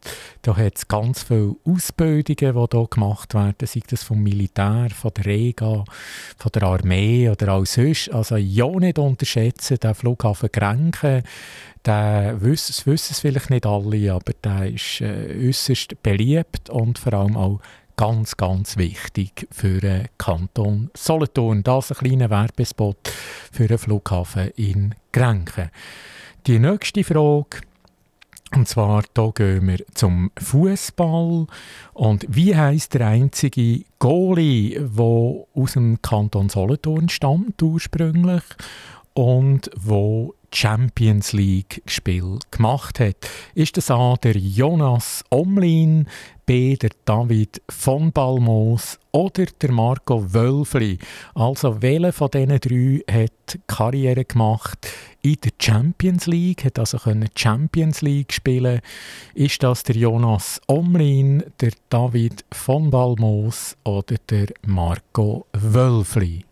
Da 0.42 0.54
hat 0.56 0.76
es 0.76 0.86
ganz 0.86 1.22
viele 1.22 1.56
Ausbildungen, 1.64 2.68
die 2.68 2.76
hier 2.76 2.86
gemacht 2.90 3.32
werden, 3.32 3.66
sei 3.66 3.80
das 3.88 4.02
vom 4.02 4.22
Militär, 4.22 4.88
von 4.90 5.12
der 5.16 5.24
Rega, 5.24 5.84
von 6.36 6.52
der 6.52 6.64
Armee 6.64 7.30
oder 7.30 7.54
auch 7.54 7.64
sonst. 7.64 8.12
Also 8.12 8.36
ja 8.36 8.68
nicht 8.68 8.98
unterschätzen, 8.98 9.78
der 9.80 9.94
Flughafen 9.94 10.50
Grenken 10.52 11.22
der 11.86 12.40
wissen, 12.40 12.72
es 12.72 12.86
wissen 12.86 13.12
es 13.12 13.20
vielleicht 13.20 13.50
nicht 13.50 13.66
alle, 13.66 14.12
aber 14.12 14.32
der 14.42 14.70
ist 14.70 15.00
äh, 15.00 15.48
äußerst 15.48 16.02
beliebt 16.02 16.70
und 16.70 16.98
vor 16.98 17.12
allem 17.14 17.36
auch 17.36 17.60
ganz, 17.96 18.36
ganz 18.36 18.76
wichtig 18.76 19.46
für 19.50 19.80
den 19.80 20.08
Kanton 20.18 20.90
Solothurn. 20.94 21.62
Das 21.62 21.92
ein 21.92 21.96
kleiner 21.98 22.30
Werbespot 22.30 22.96
für 23.52 23.66
den 23.66 23.78
Flughafen 23.78 24.50
in 24.56 24.94
Grenken. 25.12 25.70
Die 26.46 26.58
nächste 26.58 27.04
Frage, 27.04 27.60
und 28.54 28.68
zwar 28.68 29.02
hier 29.16 29.32
gehen 29.34 29.66
wir 29.66 29.84
zum 29.94 30.30
Fußball. 30.38 31.46
Und 31.92 32.26
wie 32.28 32.54
heißt 32.54 32.94
der 32.94 33.08
einzige 33.08 33.84
Goalie, 33.98 34.78
der 34.78 35.46
aus 35.54 35.72
dem 35.72 36.00
Kanton 36.02 36.48
Solothurn 36.48 37.08
stammt 37.08 37.62
ursprünglich 37.62 38.42
und 39.14 39.70
wo 39.76 40.34
Champions 40.54 41.32
League 41.32 41.82
Spiel 41.86 42.38
gemacht 42.50 43.00
hat. 43.00 43.16
Ist 43.54 43.76
das 43.76 43.90
A 43.90 44.14
der 44.22 44.36
Jonas 44.36 45.24
Omlin, 45.30 46.06
B 46.46 46.76
der 46.76 46.90
David 47.04 47.60
von 47.68 48.12
Balmos 48.12 48.98
oder 49.10 49.46
der 49.60 49.72
Marco 49.72 50.32
Wölfli? 50.32 50.98
Also 51.34 51.82
welcher 51.82 52.12
von 52.12 52.30
diesen 52.30 52.60
drei 52.60 53.02
hat 53.12 53.58
Karriere 53.66 54.24
gemacht 54.24 54.88
in 55.22 55.36
der 55.42 55.52
Champions 55.60 56.26
League, 56.26 56.64
hat 56.64 56.78
also 56.78 56.98
Champions 57.34 58.00
League 58.02 58.32
spielen. 58.32 58.80
Ist 59.34 59.62
das 59.62 59.82
der 59.82 59.96
Jonas 59.96 60.60
Omlin, 60.68 61.42
der 61.60 61.72
David 61.88 62.44
von 62.52 62.90
Balmos 62.90 63.76
oder 63.84 64.16
der 64.28 64.48
Marco 64.66 65.46
Wölfli? 65.52 66.44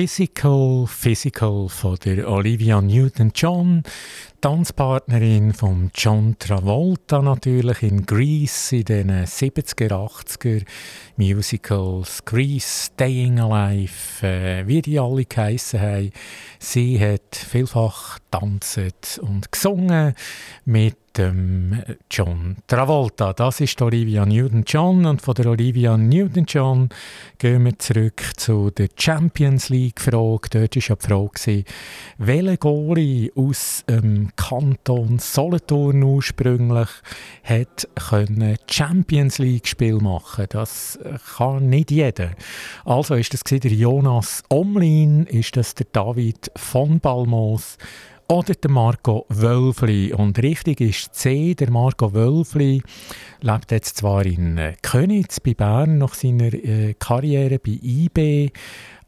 Physical, 0.00 0.86
Physical 0.86 1.68
von 1.68 1.98
der 2.02 2.26
Olivia 2.26 2.80
Newton-John, 2.80 3.82
Tanzpartnerin 4.40 5.52
von 5.52 5.90
John 5.94 6.36
Travolta 6.38 7.20
natürlich 7.20 7.82
in 7.82 8.06
Grease 8.06 8.76
in 8.76 8.84
den 8.84 9.10
70er, 9.10 9.90
80er 9.90 10.64
Musicals, 11.16 12.24
Grease, 12.24 12.86
Staying 12.86 13.40
Alive, 13.40 14.26
äh, 14.26 14.66
wie 14.66 14.80
die 14.80 14.98
alle 14.98 15.26
geheissen 15.26 15.82
haben. 15.82 16.12
Sie 16.58 16.98
hat 16.98 17.36
vielfach 17.36 18.18
tanzt 18.30 19.18
und 19.18 19.52
gesungen 19.52 20.14
mit 20.64 20.96
dem 21.16 21.82
John 22.10 22.56
Travolta. 22.66 23.32
Das 23.32 23.60
ist 23.60 23.80
Olivia 23.82 24.24
Newton-John 24.24 25.06
und 25.06 25.22
von 25.22 25.34
der 25.34 25.46
Olivia 25.46 25.96
Newton-John 25.96 26.88
gehen 27.38 27.64
wir 27.64 27.78
zurück 27.78 28.22
zu 28.36 28.70
der 28.70 28.88
Champions 28.96 29.68
League-Frage. 29.68 30.48
Dort 30.50 30.76
war 30.76 30.82
ja 30.82 30.94
die 30.94 31.06
Frage, 31.06 31.64
welche 32.18 32.58
Goalie 32.58 33.32
aus 33.34 33.84
dem 33.88 34.30
Kanton 34.36 35.18
Solothurn 35.18 36.02
ursprünglich 36.02 36.88
hat 37.42 37.88
können 38.08 38.56
Champions 38.68 39.38
League-Spiel 39.38 39.96
machen 39.96 40.46
Das 40.50 40.98
kann 41.36 41.68
nicht 41.68 41.90
jeder. 41.90 42.30
Also 42.84 43.14
ist 43.14 43.34
das 43.34 43.42
der 43.42 43.72
Jonas 43.72 44.42
Omlin, 44.48 45.26
ist 45.26 45.56
das 45.56 45.74
der 45.74 45.86
David 45.92 46.50
von 46.56 47.00
Balmos 47.00 47.78
oder 48.30 48.54
der 48.54 48.70
Marco 48.70 49.26
Wölfli. 49.28 50.12
Und 50.12 50.40
richtig 50.40 50.80
ist 50.80 51.14
C, 51.16 51.54
der 51.54 51.68
Marco 51.70 52.14
Wölfli 52.14 52.80
lebt 53.40 53.72
jetzt 53.72 53.96
zwar 53.96 54.24
in 54.24 54.56
äh, 54.56 54.74
Könitz 54.82 55.40
bei 55.40 55.54
Bern 55.54 55.98
nach 55.98 56.14
seiner 56.14 56.54
äh, 56.54 56.94
Karriere 56.96 57.58
bei 57.58 57.78
IB, 57.82 58.52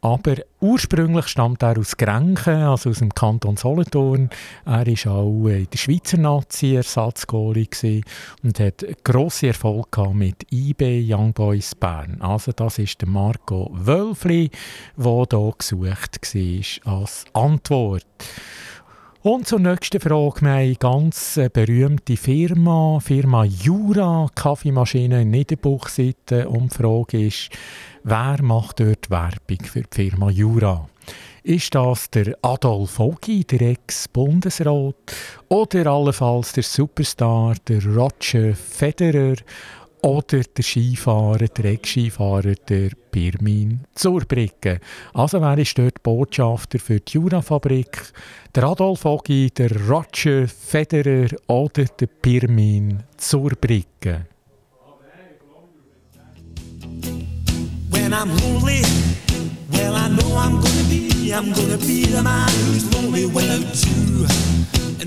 aber 0.01 0.35
ursprünglich 0.61 1.29
stammt 1.29 1.63
er 1.63 1.79
aus 1.79 1.97
Grenchen, 1.97 2.65
also 2.65 2.91
aus 2.91 2.99
dem 2.99 3.15
Kanton 3.15 3.57
Solothurn. 3.57 4.29
Er 4.65 4.87
war 4.89 5.13
auch 5.13 5.47
in 5.47 5.69
der 5.73 5.79
Schweizer 5.79 6.17
Nazi 6.19 6.75
Ersatzgoalie 6.75 7.69
und 8.43 8.59
hat 8.59 8.85
grossen 9.05 9.51
Erfolg 9.51 9.97
mit 10.15 10.53
IB 10.53 11.07
Young 11.09 11.33
Boys 11.33 11.77
Bern. 11.77 12.21
Also 12.21 12.51
das 12.51 12.81
ist 12.81 13.01
der 13.01 13.09
Marco 13.09 13.71
Wölfli, 13.73 14.51
der 14.97 15.27
hier 15.31 15.55
gesucht 15.57 16.35
war 16.35 16.99
als 16.99 17.25
Antwort. 17.35 18.05
Und 19.25 19.47
zur 19.47 19.61
nächsten 19.61 20.01
Frage. 20.01 20.41
Wir 20.41 20.51
haben 20.51 20.59
eine 20.59 20.75
ganz 20.75 21.37
äh, 21.37 21.49
berühmte 21.49 22.17
Firma, 22.17 22.99
Firma 22.99 23.45
Jura, 23.45 24.27
Kaffeemaschine 24.35 25.23
in 25.23 25.31
Niederbuchseite. 25.31 26.49
Und 26.49 26.73
die 26.73 26.77
Frage 26.79 27.27
ist, 27.29 27.51
wer 28.03 28.43
macht 28.43 28.81
dort 28.81 29.11
Werbung 29.11 29.65
für 29.65 29.83
die 29.83 30.11
Firma 30.11 30.29
Jura? 30.29 30.89
Ist 31.45 31.73
das 31.73 32.11
der 32.11 32.37
Adolf 32.43 32.99
Ogi, 32.99 33.45
der 33.45 33.61
Ex-Bundesrat? 33.61 35.15
Oder 35.49 35.87
allenfalls 35.87 36.55
der 36.55 36.65
Superstar, 36.65 37.55
der 37.69 37.87
Roger 37.87 38.57
Federer? 38.57 39.37
Oder 40.03 40.43
der 40.43 40.63
Skifahrer, 40.63 41.47
der 41.47 41.65
Ex-Skifahrer, 41.65 42.55
der 42.69 42.91
Pirmin 43.11 43.81
Zurbrigge. 43.95 44.81
Also 45.15 45.41
wer 45.41 45.57
ist 45.59 45.79
dort 45.79 46.03
Botschafter 46.03 46.79
für 46.79 47.01
die 47.01 47.13
Jura-Fabrik? 47.13 48.13
Der 48.55 48.65
Adolf 48.65 49.05
Ogi, 49.05 49.51
der 49.51 49.71
Roger 49.89 50.49
Federer 50.49 51.29
oder 51.47 51.85
der 51.85 52.07
Pirmin 52.07 53.03
Zurbrigge? 53.17 54.27
When 57.91 58.13
I'm 58.13 58.29
lonely, 58.41 58.83
well 59.71 59.95
I 59.95 60.09
know 60.09 60.37
I'm 60.37 60.61
gonna 60.61 60.85
be, 60.89 61.33
I'm 61.33 61.53
gonna 61.53 61.77
be 61.77 62.07
the 62.07 62.23
man 62.23 62.49
who's 62.67 62.93
lonely 62.93 63.27
without 63.27 63.87
you. 63.87 64.82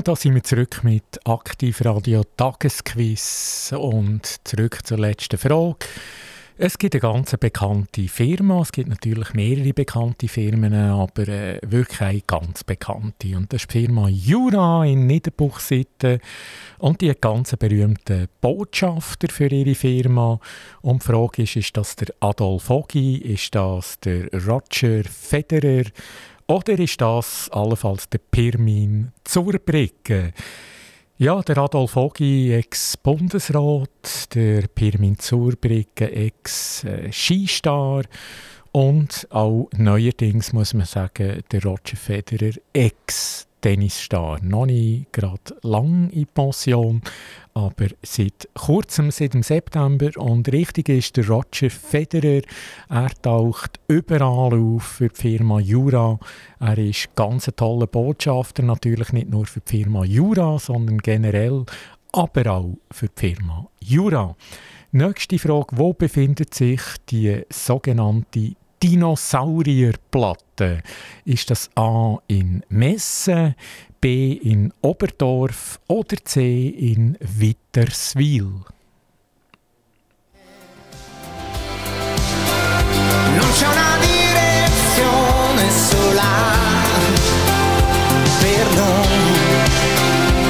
Ja, 0.00 0.04
da 0.04 0.16
sind 0.16 0.34
wir 0.34 0.42
zurück 0.42 0.80
mit 0.82 1.04
Aktivradio 1.26 2.22
Tagesquiz 2.34 3.74
und 3.76 4.48
zurück 4.48 4.78
zur 4.82 4.96
letzten 4.96 5.36
Frage. 5.36 5.76
Es 6.56 6.78
gibt 6.78 6.94
eine 6.94 7.00
ganz 7.00 7.36
bekannte 7.38 8.08
Firma, 8.08 8.62
es 8.62 8.72
gibt 8.72 8.88
natürlich 8.88 9.34
mehrere 9.34 9.74
bekannte 9.74 10.26
Firmen, 10.26 10.72
aber 10.72 11.28
äh, 11.28 11.58
wirklich 11.66 12.00
eine 12.00 12.20
ganz 12.26 12.64
bekannte. 12.64 13.36
Und 13.36 13.52
das 13.52 13.62
ist 13.62 13.74
die 13.74 13.80
Firma 13.80 14.08
Jura 14.08 14.86
in 14.86 15.06
Niederbuchsitten. 15.06 16.20
Und 16.78 17.02
die 17.02 17.10
hat 17.10 17.20
ganz 17.20 17.54
berühmte 17.56 18.28
Botschafter 18.40 19.28
für 19.28 19.48
ihre 19.48 19.74
Firma. 19.74 20.40
Und 20.80 21.02
die 21.02 21.06
Frage 21.06 21.42
ist, 21.42 21.56
ist 21.56 21.76
das 21.76 21.96
der 21.96 22.08
Adolf 22.20 22.70
Ogi, 22.70 23.16
ist 23.16 23.54
das 23.54 24.00
der 24.00 24.28
Roger 24.32 25.04
Federer, 25.04 25.84
oder 26.50 26.76
ist 26.80 27.00
das 27.00 27.48
allenfalls 27.50 28.08
der 28.08 28.18
Pirmin 28.18 29.12
Zurbrigge? 29.22 30.32
Ja, 31.16 31.42
der 31.42 31.58
Adolf 31.58 31.96
Ogi, 31.96 32.52
Ex-Bundesrat, 32.52 34.34
der 34.34 34.62
Pirmin 34.66 35.16
Zurbrigge, 35.16 36.10
Ex-Skistar 36.10 38.02
und 38.72 39.28
auch 39.30 39.68
neuerdings 39.76 40.52
muss 40.52 40.74
man 40.74 40.86
sagen, 40.86 41.44
der 41.52 41.62
Roger 41.62 41.96
Federer, 41.96 42.54
Ex 42.72 43.46
Tennisstar. 43.60 44.38
Noch 44.42 44.66
nicht 44.66 45.12
gerade 45.12 45.56
lang 45.62 46.10
in 46.10 46.26
Pension, 46.26 47.02
aber 47.54 47.86
seit 48.02 48.48
kurzem, 48.54 49.10
seit 49.10 49.34
dem 49.34 49.42
September. 49.42 50.10
Und 50.16 50.50
richtig 50.52 50.88
ist 50.88 51.16
der 51.16 51.28
Roger 51.28 51.70
Federer. 51.70 52.42
Er 52.88 53.10
taucht 53.22 53.80
überall 53.88 54.54
auf 54.54 54.82
für 54.82 55.08
die 55.08 55.20
Firma 55.20 55.60
Jura. 55.60 56.18
Er 56.58 56.78
ist 56.78 57.14
ganz 57.14 57.48
ein 57.48 57.56
toller 57.56 57.86
Botschafter, 57.86 58.62
natürlich 58.62 59.12
nicht 59.12 59.30
nur 59.30 59.46
für 59.46 59.60
die 59.60 59.78
Firma 59.78 60.04
Jura, 60.04 60.58
sondern 60.58 60.98
generell, 60.98 61.64
aber 62.12 62.50
auch 62.50 62.78
für 62.90 63.08
die 63.08 63.34
Firma 63.34 63.68
Jura. 63.80 64.36
Nächste 64.92 65.38
Frage: 65.38 65.76
Wo 65.76 65.92
befindet 65.92 66.54
sich 66.54 66.80
die 67.08 67.42
sogenannte 67.48 68.54
Dinosaurierplatte? 68.82 70.82
Ist 71.24 71.50
das 71.50 71.70
A 71.74 72.16
in 72.28 72.62
Messe, 72.68 73.56
B 74.00 74.32
in 74.32 74.72
Oberdorf 74.80 75.78
oder 75.86 76.16
C 76.24 76.68
in 76.68 77.18
Witterswil? 77.20 78.64
Non 83.36 83.50
c'è 83.52 83.66
una 83.66 83.98
direzione 84.00 85.70
sola 85.70 86.56
per 88.40 88.66
noi, 88.74 89.06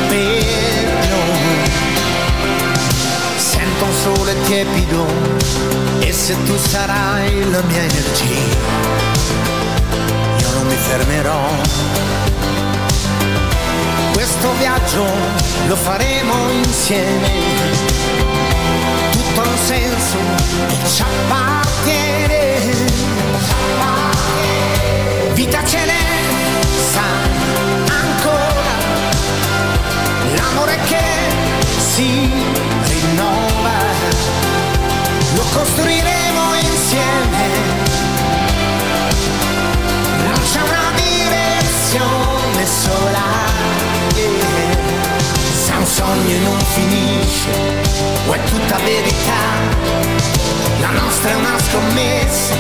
per 0.09 1.09
noi. 1.11 1.69
Sento 3.37 3.85
un 3.85 3.93
sole 3.93 4.41
tiepido 4.43 5.30
se 6.31 6.37
tu 6.45 6.57
sarai 6.57 7.51
la 7.51 7.61
mia 7.63 7.83
energia, 7.83 8.57
io 10.39 10.51
non 10.55 10.67
mi 10.69 10.77
fermerò 10.77 11.49
questo 14.13 14.53
viaggio 14.59 15.05
lo 15.67 15.77
faremo 15.77 16.51
insieme. 16.51 17.31
Tutto 19.11 19.41
un 19.41 19.57
senso 19.67 20.17
e 20.69 20.89
ci 20.89 21.03
appartiene. 21.03 22.89
Vita 25.35 25.65
ce 25.65 25.85
n'è, 25.85 26.07
sai 26.93 27.31
ancora. 27.89 28.75
L'amore 30.37 30.79
che 30.87 31.05
si 31.95 32.31
rinnova 32.89 34.30
costruiremo 35.53 36.55
insieme. 36.55 37.49
Non 40.25 40.41
c'è 40.43 40.61
una 40.61 40.91
direzione 40.95 42.67
sola. 42.67 43.25
Eh. 44.15 44.79
Se 45.53 45.73
un 45.73 45.87
sogno 45.87 46.39
non 46.43 46.59
finisce, 46.75 47.51
o 48.27 48.33
è 48.33 48.43
tutta 48.45 48.77
verità. 48.79 49.43
La 50.81 50.91
nostra 50.91 51.31
è 51.31 51.35
una 51.35 51.59
scommessa 51.59 52.55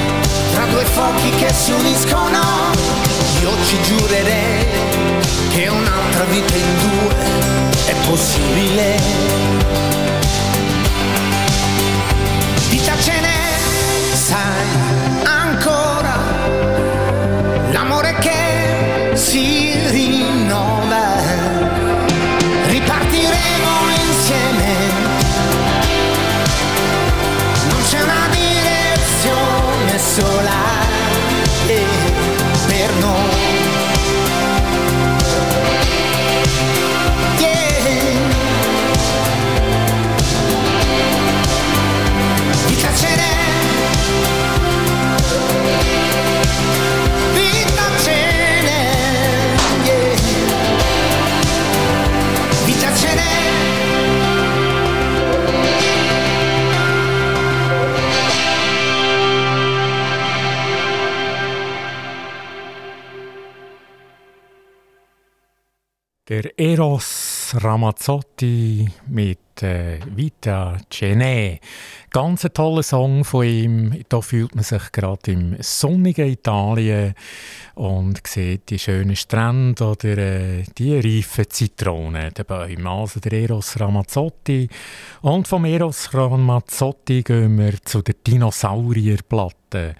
tra 0.52 0.64
due 0.66 0.84
fuochi 0.84 1.30
che 1.30 1.52
si 1.52 1.72
uniscono. 1.72 2.40
Io 3.40 3.50
ci 3.64 3.80
giurerei 3.82 4.66
che 5.48 5.66
un'altra 5.68 6.24
vita 6.24 6.54
in 6.54 6.78
due 6.78 7.14
è 7.86 7.94
possibile 8.06 8.98
Ce 13.00 13.12
n'è, 13.20 13.58
sai, 14.12 14.68
ancora 15.24 16.16
l'amore 17.72 18.14
che 18.20 19.12
si 19.14 19.72
rinnova. 19.88 21.19
Der 66.42 66.58
Eros 66.58 67.54
Ramazzotti 67.54 68.88
mit 69.08 69.62
äh, 69.62 69.98
Vita 70.06 70.78
Cene. 70.88 71.58
Ganz 72.08 72.46
ein 72.46 72.54
toller 72.54 72.82
Song 72.82 73.24
von 73.24 73.44
ihm. 73.44 74.02
Da 74.08 74.22
fühlt 74.22 74.54
man 74.54 74.64
sich 74.64 74.90
gerade 74.90 75.32
im 75.32 75.56
sonnigen 75.60 76.28
Italien 76.28 77.12
und 77.74 78.26
sieht 78.26 78.70
die 78.70 78.78
schönen 78.78 79.16
Strände 79.16 79.84
oder 79.84 80.16
äh, 80.16 80.64
die 80.78 80.94
reifen 80.94 81.50
Zitronen, 81.50 82.32
der 82.32 82.44
Bäume. 82.44 82.88
Also 82.88 83.20
der 83.20 83.32
Eros 83.32 83.78
Ramazzotti. 83.78 84.70
Und 85.20 85.46
vom 85.46 85.66
Eros 85.66 86.14
Ramazzotti 86.14 87.22
gehen 87.22 87.58
wir 87.58 87.74
zu 87.84 88.00
der 88.00 88.14
Dinosaurierplatte. 88.26 89.94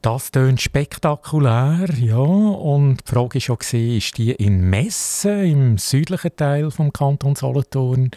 Das 0.00 0.30
tönt 0.30 0.60
spektakulär, 0.60 1.88
ja. 1.98 2.16
Und 2.16 2.98
die 2.98 3.12
Frage 3.12 3.34
war 3.34 3.40
schon, 3.40 3.96
ist 3.96 4.16
die 4.16 4.30
in 4.30 4.70
Messen, 4.70 5.44
im 5.44 5.78
südlichen 5.78 6.36
Teil 6.36 6.70
vom 6.70 6.92
Kanton 6.92 7.34
Solothurn, 7.34 8.12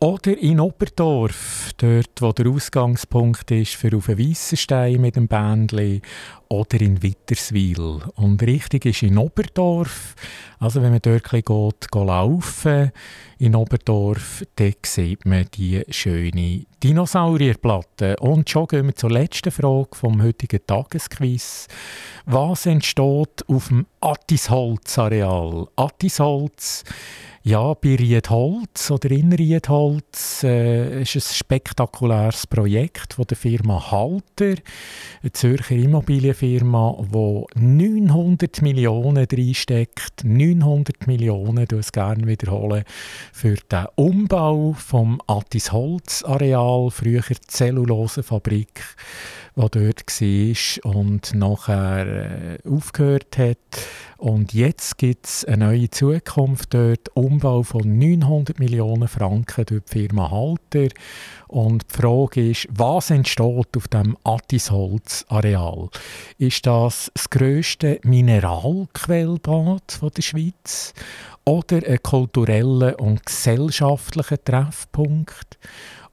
oder 0.00 0.38
in 0.38 0.60
Oberdorf, 0.60 1.72
dort 1.76 2.20
wo 2.20 2.32
der 2.32 2.46
Ausgangspunkt 2.46 3.50
ist 3.50 3.74
für 3.74 3.96
auf 3.96 4.06
den 4.06 4.18
Weissenstein 4.18 5.00
mit 5.00 5.16
dem 5.16 5.26
Bändli, 5.26 6.00
oder 6.48 6.80
in 6.80 7.02
Witterswil. 7.02 8.00
Und 8.14 8.42
richtig 8.42 8.86
ist 8.86 9.02
in 9.02 9.18
Oberdorf, 9.18 10.14
also 10.58 10.82
wenn 10.82 10.92
man 10.92 11.02
dort 11.02 11.32
ein 11.32 11.42
geht, 11.42 11.90
geht 11.90 11.94
laufen, 11.94 12.92
in 13.38 13.54
Oberdorf, 13.54 14.42
dort 14.56 14.86
sieht 14.86 15.26
man 15.26 15.46
die 15.54 15.82
schöne 15.90 16.64
Dinosaurierplatte. 16.82 18.16
Und 18.16 18.48
schon 18.48 18.66
gehen 18.66 18.86
wir 18.86 18.94
zur 18.94 19.10
letzten 19.10 19.50
Frage 19.50 19.90
vom 19.94 20.22
heutigen 20.22 20.60
Tagesquiz. 20.66 21.68
Was 22.24 22.66
entsteht 22.66 23.44
auf 23.46 23.68
dem 23.68 23.86
Attisholz-Areal? 24.00 25.66
Attisholz 25.76 26.84
ja, 27.48 27.72
bei 27.72 27.96
Riedholz 27.96 28.90
oder 28.90 29.10
in 29.10 29.32
Riedholz 29.32 30.42
äh, 30.44 31.00
ist 31.00 31.16
ein 31.16 31.20
spektakuläres 31.22 32.46
Projekt 32.46 33.14
von 33.14 33.24
der 33.24 33.38
Firma 33.38 33.90
Halter, 33.90 34.60
eine 35.22 35.32
Zürcher 35.32 35.76
Immobilienfirma, 35.76 36.98
die 37.10 37.44
900 37.58 38.60
Millionen 38.60 39.26
reinsteckt. 39.32 40.24
900 40.24 41.06
Millionen, 41.06 41.66
du 41.66 41.78
es 41.78 41.90
gerne 41.90 42.26
wiederholen, 42.26 42.84
für 43.32 43.54
den 43.54 43.86
Umbau 43.94 44.74
vom 44.74 45.18
Attisholz-Areal, 45.26 46.90
früher 46.90 47.22
Zellulosefabrik 47.46 48.84
die 49.58 49.70
dort 49.70 50.06
war 50.20 50.92
und 50.92 51.34
nachher 51.34 52.06
äh, 52.06 52.68
aufgehört 52.68 53.36
hat. 53.38 53.58
Und 54.16 54.52
jetzt 54.52 54.98
gibt 54.98 55.26
es 55.26 55.44
eine 55.44 55.66
neue 55.66 55.90
Zukunft 55.90 56.74
dort, 56.74 57.08
Umbau 57.14 57.62
von 57.62 57.98
900 57.98 58.58
Millionen 58.58 59.08
Franken 59.08 59.64
durch 59.64 59.82
die 59.84 59.92
Firma 60.00 60.30
Halter. 60.30 60.88
Und 61.48 61.84
die 61.90 61.96
Frage 61.96 62.50
ist, 62.50 62.68
was 62.70 63.10
entsteht 63.10 63.76
auf 63.76 63.88
dem 63.88 64.16
Attisholz-Areal? 64.24 65.88
Ist 66.38 66.66
das 66.66 67.10
das 67.14 67.30
grösste 67.30 68.00
Mineralquellbad 68.02 70.00
der 70.16 70.22
Schweiz 70.22 70.94
oder 71.44 71.78
ein 71.86 72.02
kultureller 72.02 72.98
und 73.00 73.24
gesellschaftlicher 73.24 74.42
Treffpunkt? 74.42 75.58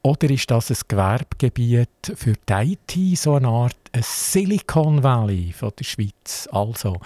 Oder 0.05 0.29
ist 0.29 0.51
das 0.51 0.69
ein 0.69 0.77
Gewerbegebiet 0.87 2.13
für 2.13 2.33
die 2.47 2.77
IT, 2.77 3.17
so 3.17 3.33
eine 3.33 3.47
Art 3.47 3.75
Silicon 3.99 5.01
Valley 5.01 5.51
von 5.51 5.71
der 5.79 5.83
Schweiz? 5.83 6.47
Also 6.51 6.97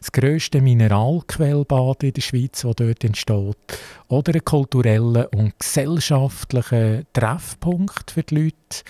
das 0.00 0.10
grösste 0.10 0.60
Mineralquellbad 0.60 2.02
in 2.02 2.14
der 2.14 2.20
Schweiz, 2.20 2.62
das 2.62 2.74
dort 2.74 3.04
entsteht. 3.04 3.56
Oder 4.08 4.34
ein 4.34 4.44
kultureller 4.44 5.28
und 5.34 5.56
gesellschaftlicher 5.56 7.04
Treffpunkt 7.12 8.10
für 8.10 8.24
die 8.24 8.34
Leute. 8.34 8.82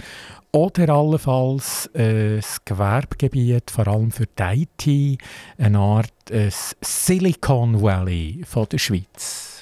Oder 0.50 0.88
allenfalls 0.88 1.90
ein 1.94 2.40
Gewerbegebiet, 2.64 3.70
vor 3.70 3.86
allem 3.86 4.12
für 4.12 4.24
die 4.24 4.66
IT, 4.80 5.20
eine 5.58 5.78
Art 5.78 6.32
ein 6.32 6.50
Silicon 6.80 7.82
Valley 7.82 8.44
von 8.46 8.66
der 8.70 8.78
Schweiz. 8.78 9.57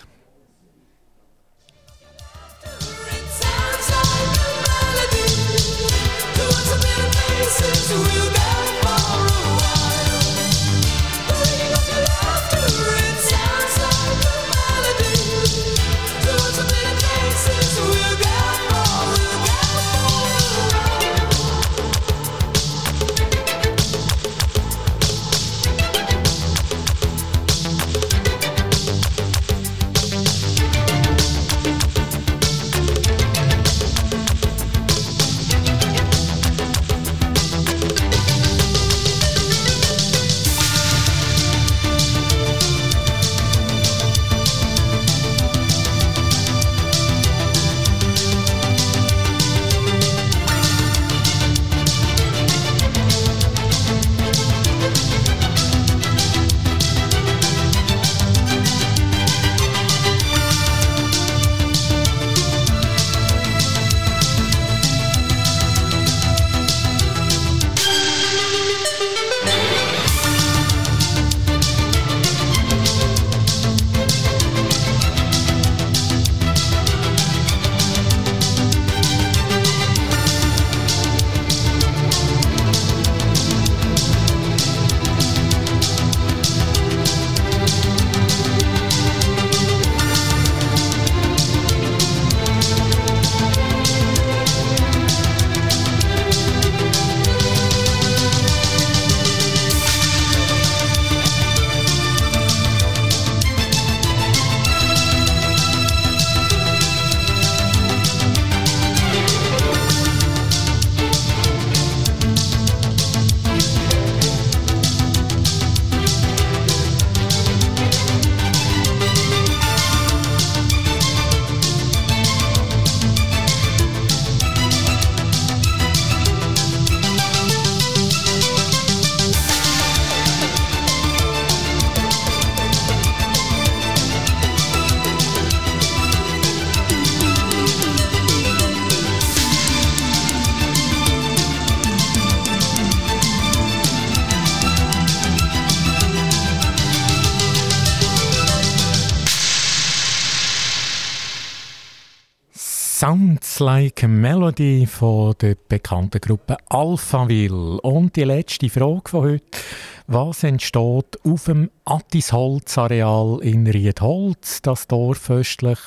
Like 153.67 154.05
a 154.05 154.07
Melody 154.07 154.87
von 154.87 155.35
der 155.41 155.57
bekannten 155.69 156.21
Gruppe 156.21 156.57
Alphaville. 156.69 157.81
Und 157.81 158.15
die 158.15 158.23
letzte 158.23 158.71
Frage 158.71 159.11
von 159.11 159.23
heute. 159.25 159.59
Was 160.07 160.45
entsteht 160.45 161.19
auf 161.25 161.45
dem 161.47 161.73
Attisholz-Areal 161.85 163.41
in 163.43 163.67
Riedholz, 163.67 164.63
das 164.63 164.87
Dorf 164.87 165.29
östlich 165.31 165.81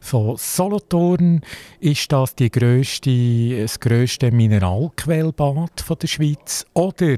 von 0.00 0.36
Solothurn? 0.36 1.40
Ist 1.80 2.12
das 2.12 2.36
die 2.36 2.52
grösste, 2.52 3.62
das 3.62 3.80
grösste 3.80 4.30
Mineralquellbad 4.30 5.84
der 6.00 6.06
Schweiz? 6.06 6.64
Oder 6.74 7.16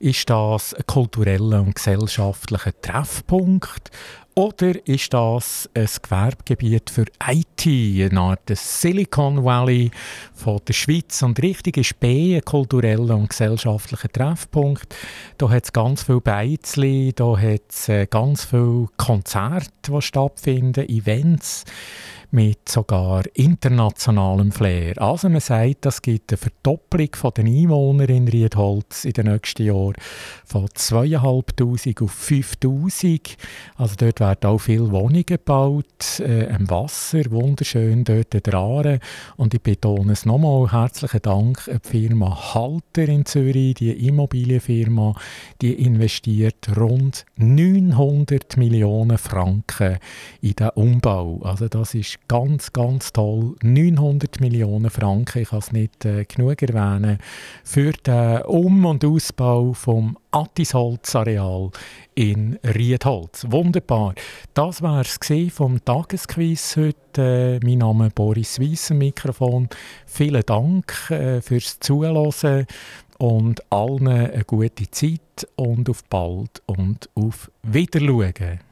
ist 0.00 0.28
das 0.28 0.74
ein 0.74 0.86
kultureller 0.86 1.62
und 1.62 1.76
gesellschaftlicher 1.76 2.72
Treffpunkt? 2.82 3.92
Oder 4.34 4.86
ist 4.88 5.12
das 5.12 5.68
ein 5.74 5.86
Gewerbegebiet 6.02 6.88
für 6.88 7.04
IT, 7.28 7.66
eine 8.10 8.18
Art 8.18 8.50
Silicon 8.50 9.44
Valley 9.44 9.90
von 10.32 10.58
der 10.66 10.72
Schweiz 10.72 11.20
und 11.20 11.42
richtig 11.42 11.76
ist 11.76 12.00
B 12.00 12.36
ein 12.36 12.42
kultureller 12.42 13.14
und 13.14 13.28
gesellschaftlicher 13.28 14.08
Treffpunkt. 14.08 14.96
Da 15.36 15.50
hat 15.50 15.64
es 15.64 15.72
ganz 15.74 16.04
viele 16.04 16.22
Beizli, 16.22 17.12
da 17.14 17.36
hat 17.36 17.68
es 17.68 17.90
äh, 17.90 18.06
ganz 18.06 18.46
viele 18.46 18.88
Konzerte, 18.96 19.70
die 19.86 20.00
stattfinden, 20.00 20.88
Events 20.88 21.66
mit 22.32 22.66
sogar 22.66 23.24
internationalem 23.34 24.52
Flair. 24.52 25.00
Also 25.00 25.28
man 25.28 25.40
sagt, 25.40 25.84
es 25.84 26.00
gibt 26.00 26.32
eine 26.32 26.38
Verdopplung 26.38 27.10
der 27.36 27.44
Einwohner 27.44 28.08
in 28.08 28.26
Riedholz 28.26 29.04
in 29.04 29.12
den 29.12 29.26
nächsten 29.26 29.64
Jahren 29.66 29.94
von 30.46 30.66
2'500 30.66 32.02
auf 32.02 32.30
5'000. 32.30 33.36
Also 33.76 33.96
dort 33.98 34.20
werden 34.20 34.50
auch 34.50 34.58
viele 34.58 34.90
Wohnungen 34.90 35.26
gebaut, 35.26 36.20
äh, 36.20 36.48
am 36.48 36.70
Wasser, 36.70 37.30
wunderschön 37.30 38.04
dort 38.04 38.32
Aare. 38.54 38.98
Und 39.36 39.52
ich 39.52 39.60
betone 39.60 40.12
es 40.12 40.24
nochmal, 40.24 40.72
herzlichen 40.72 41.20
Dank 41.20 41.68
an 41.68 41.80
die 41.84 41.88
Firma 41.88 42.54
Halter 42.54 43.08
in 43.08 43.26
Zürich, 43.26 43.74
die 43.74 44.08
Immobilienfirma, 44.08 45.14
die 45.60 45.74
investiert 45.74 46.76
rund 46.78 47.26
900 47.36 48.56
Millionen 48.56 49.18
Franken 49.18 49.98
in 50.40 50.54
den 50.54 50.70
Umbau. 50.70 51.40
Also 51.42 51.68
das 51.68 51.94
ist 51.94 52.18
ganz, 52.28 52.72
ganz 52.72 53.12
toll. 53.12 53.56
900 53.62 54.40
Millionen 54.40 54.90
Franken, 54.90 55.42
ich 55.42 55.48
kann 55.50 55.58
es 55.58 55.72
nicht 55.72 56.04
äh, 56.04 56.24
genug 56.24 56.62
erwähnen, 56.62 57.18
für 57.64 57.92
den 57.92 58.42
Um- 58.42 58.84
und 58.84 59.04
Ausbau 59.04 59.72
vom 59.72 60.16
Attisholz-Areal 60.30 61.70
in 62.14 62.58
Riedholz. 62.64 63.46
Wunderbar. 63.48 64.14
Das 64.54 64.82
war 64.82 65.02
es 65.02 65.18
vom 65.52 65.84
Tagesquiz 65.84 66.76
heute. 66.76 67.60
Äh, 67.62 67.64
mein 67.64 67.78
Name 67.78 68.06
ist 68.06 68.14
Boris 68.14 68.60
Weiss, 68.60 68.90
Mikrofon. 68.90 69.68
Vielen 70.06 70.42
Dank 70.46 71.10
äh, 71.10 71.40
fürs 71.40 71.78
Zuhören 71.80 72.66
und 73.18 73.62
allen 73.70 74.08
eine 74.08 74.44
gute 74.44 74.90
Zeit 74.90 75.46
und 75.56 75.88
auf 75.88 76.02
bald 76.04 76.62
und 76.66 77.08
auf 77.14 77.50
Wiedersehen. 77.62 78.71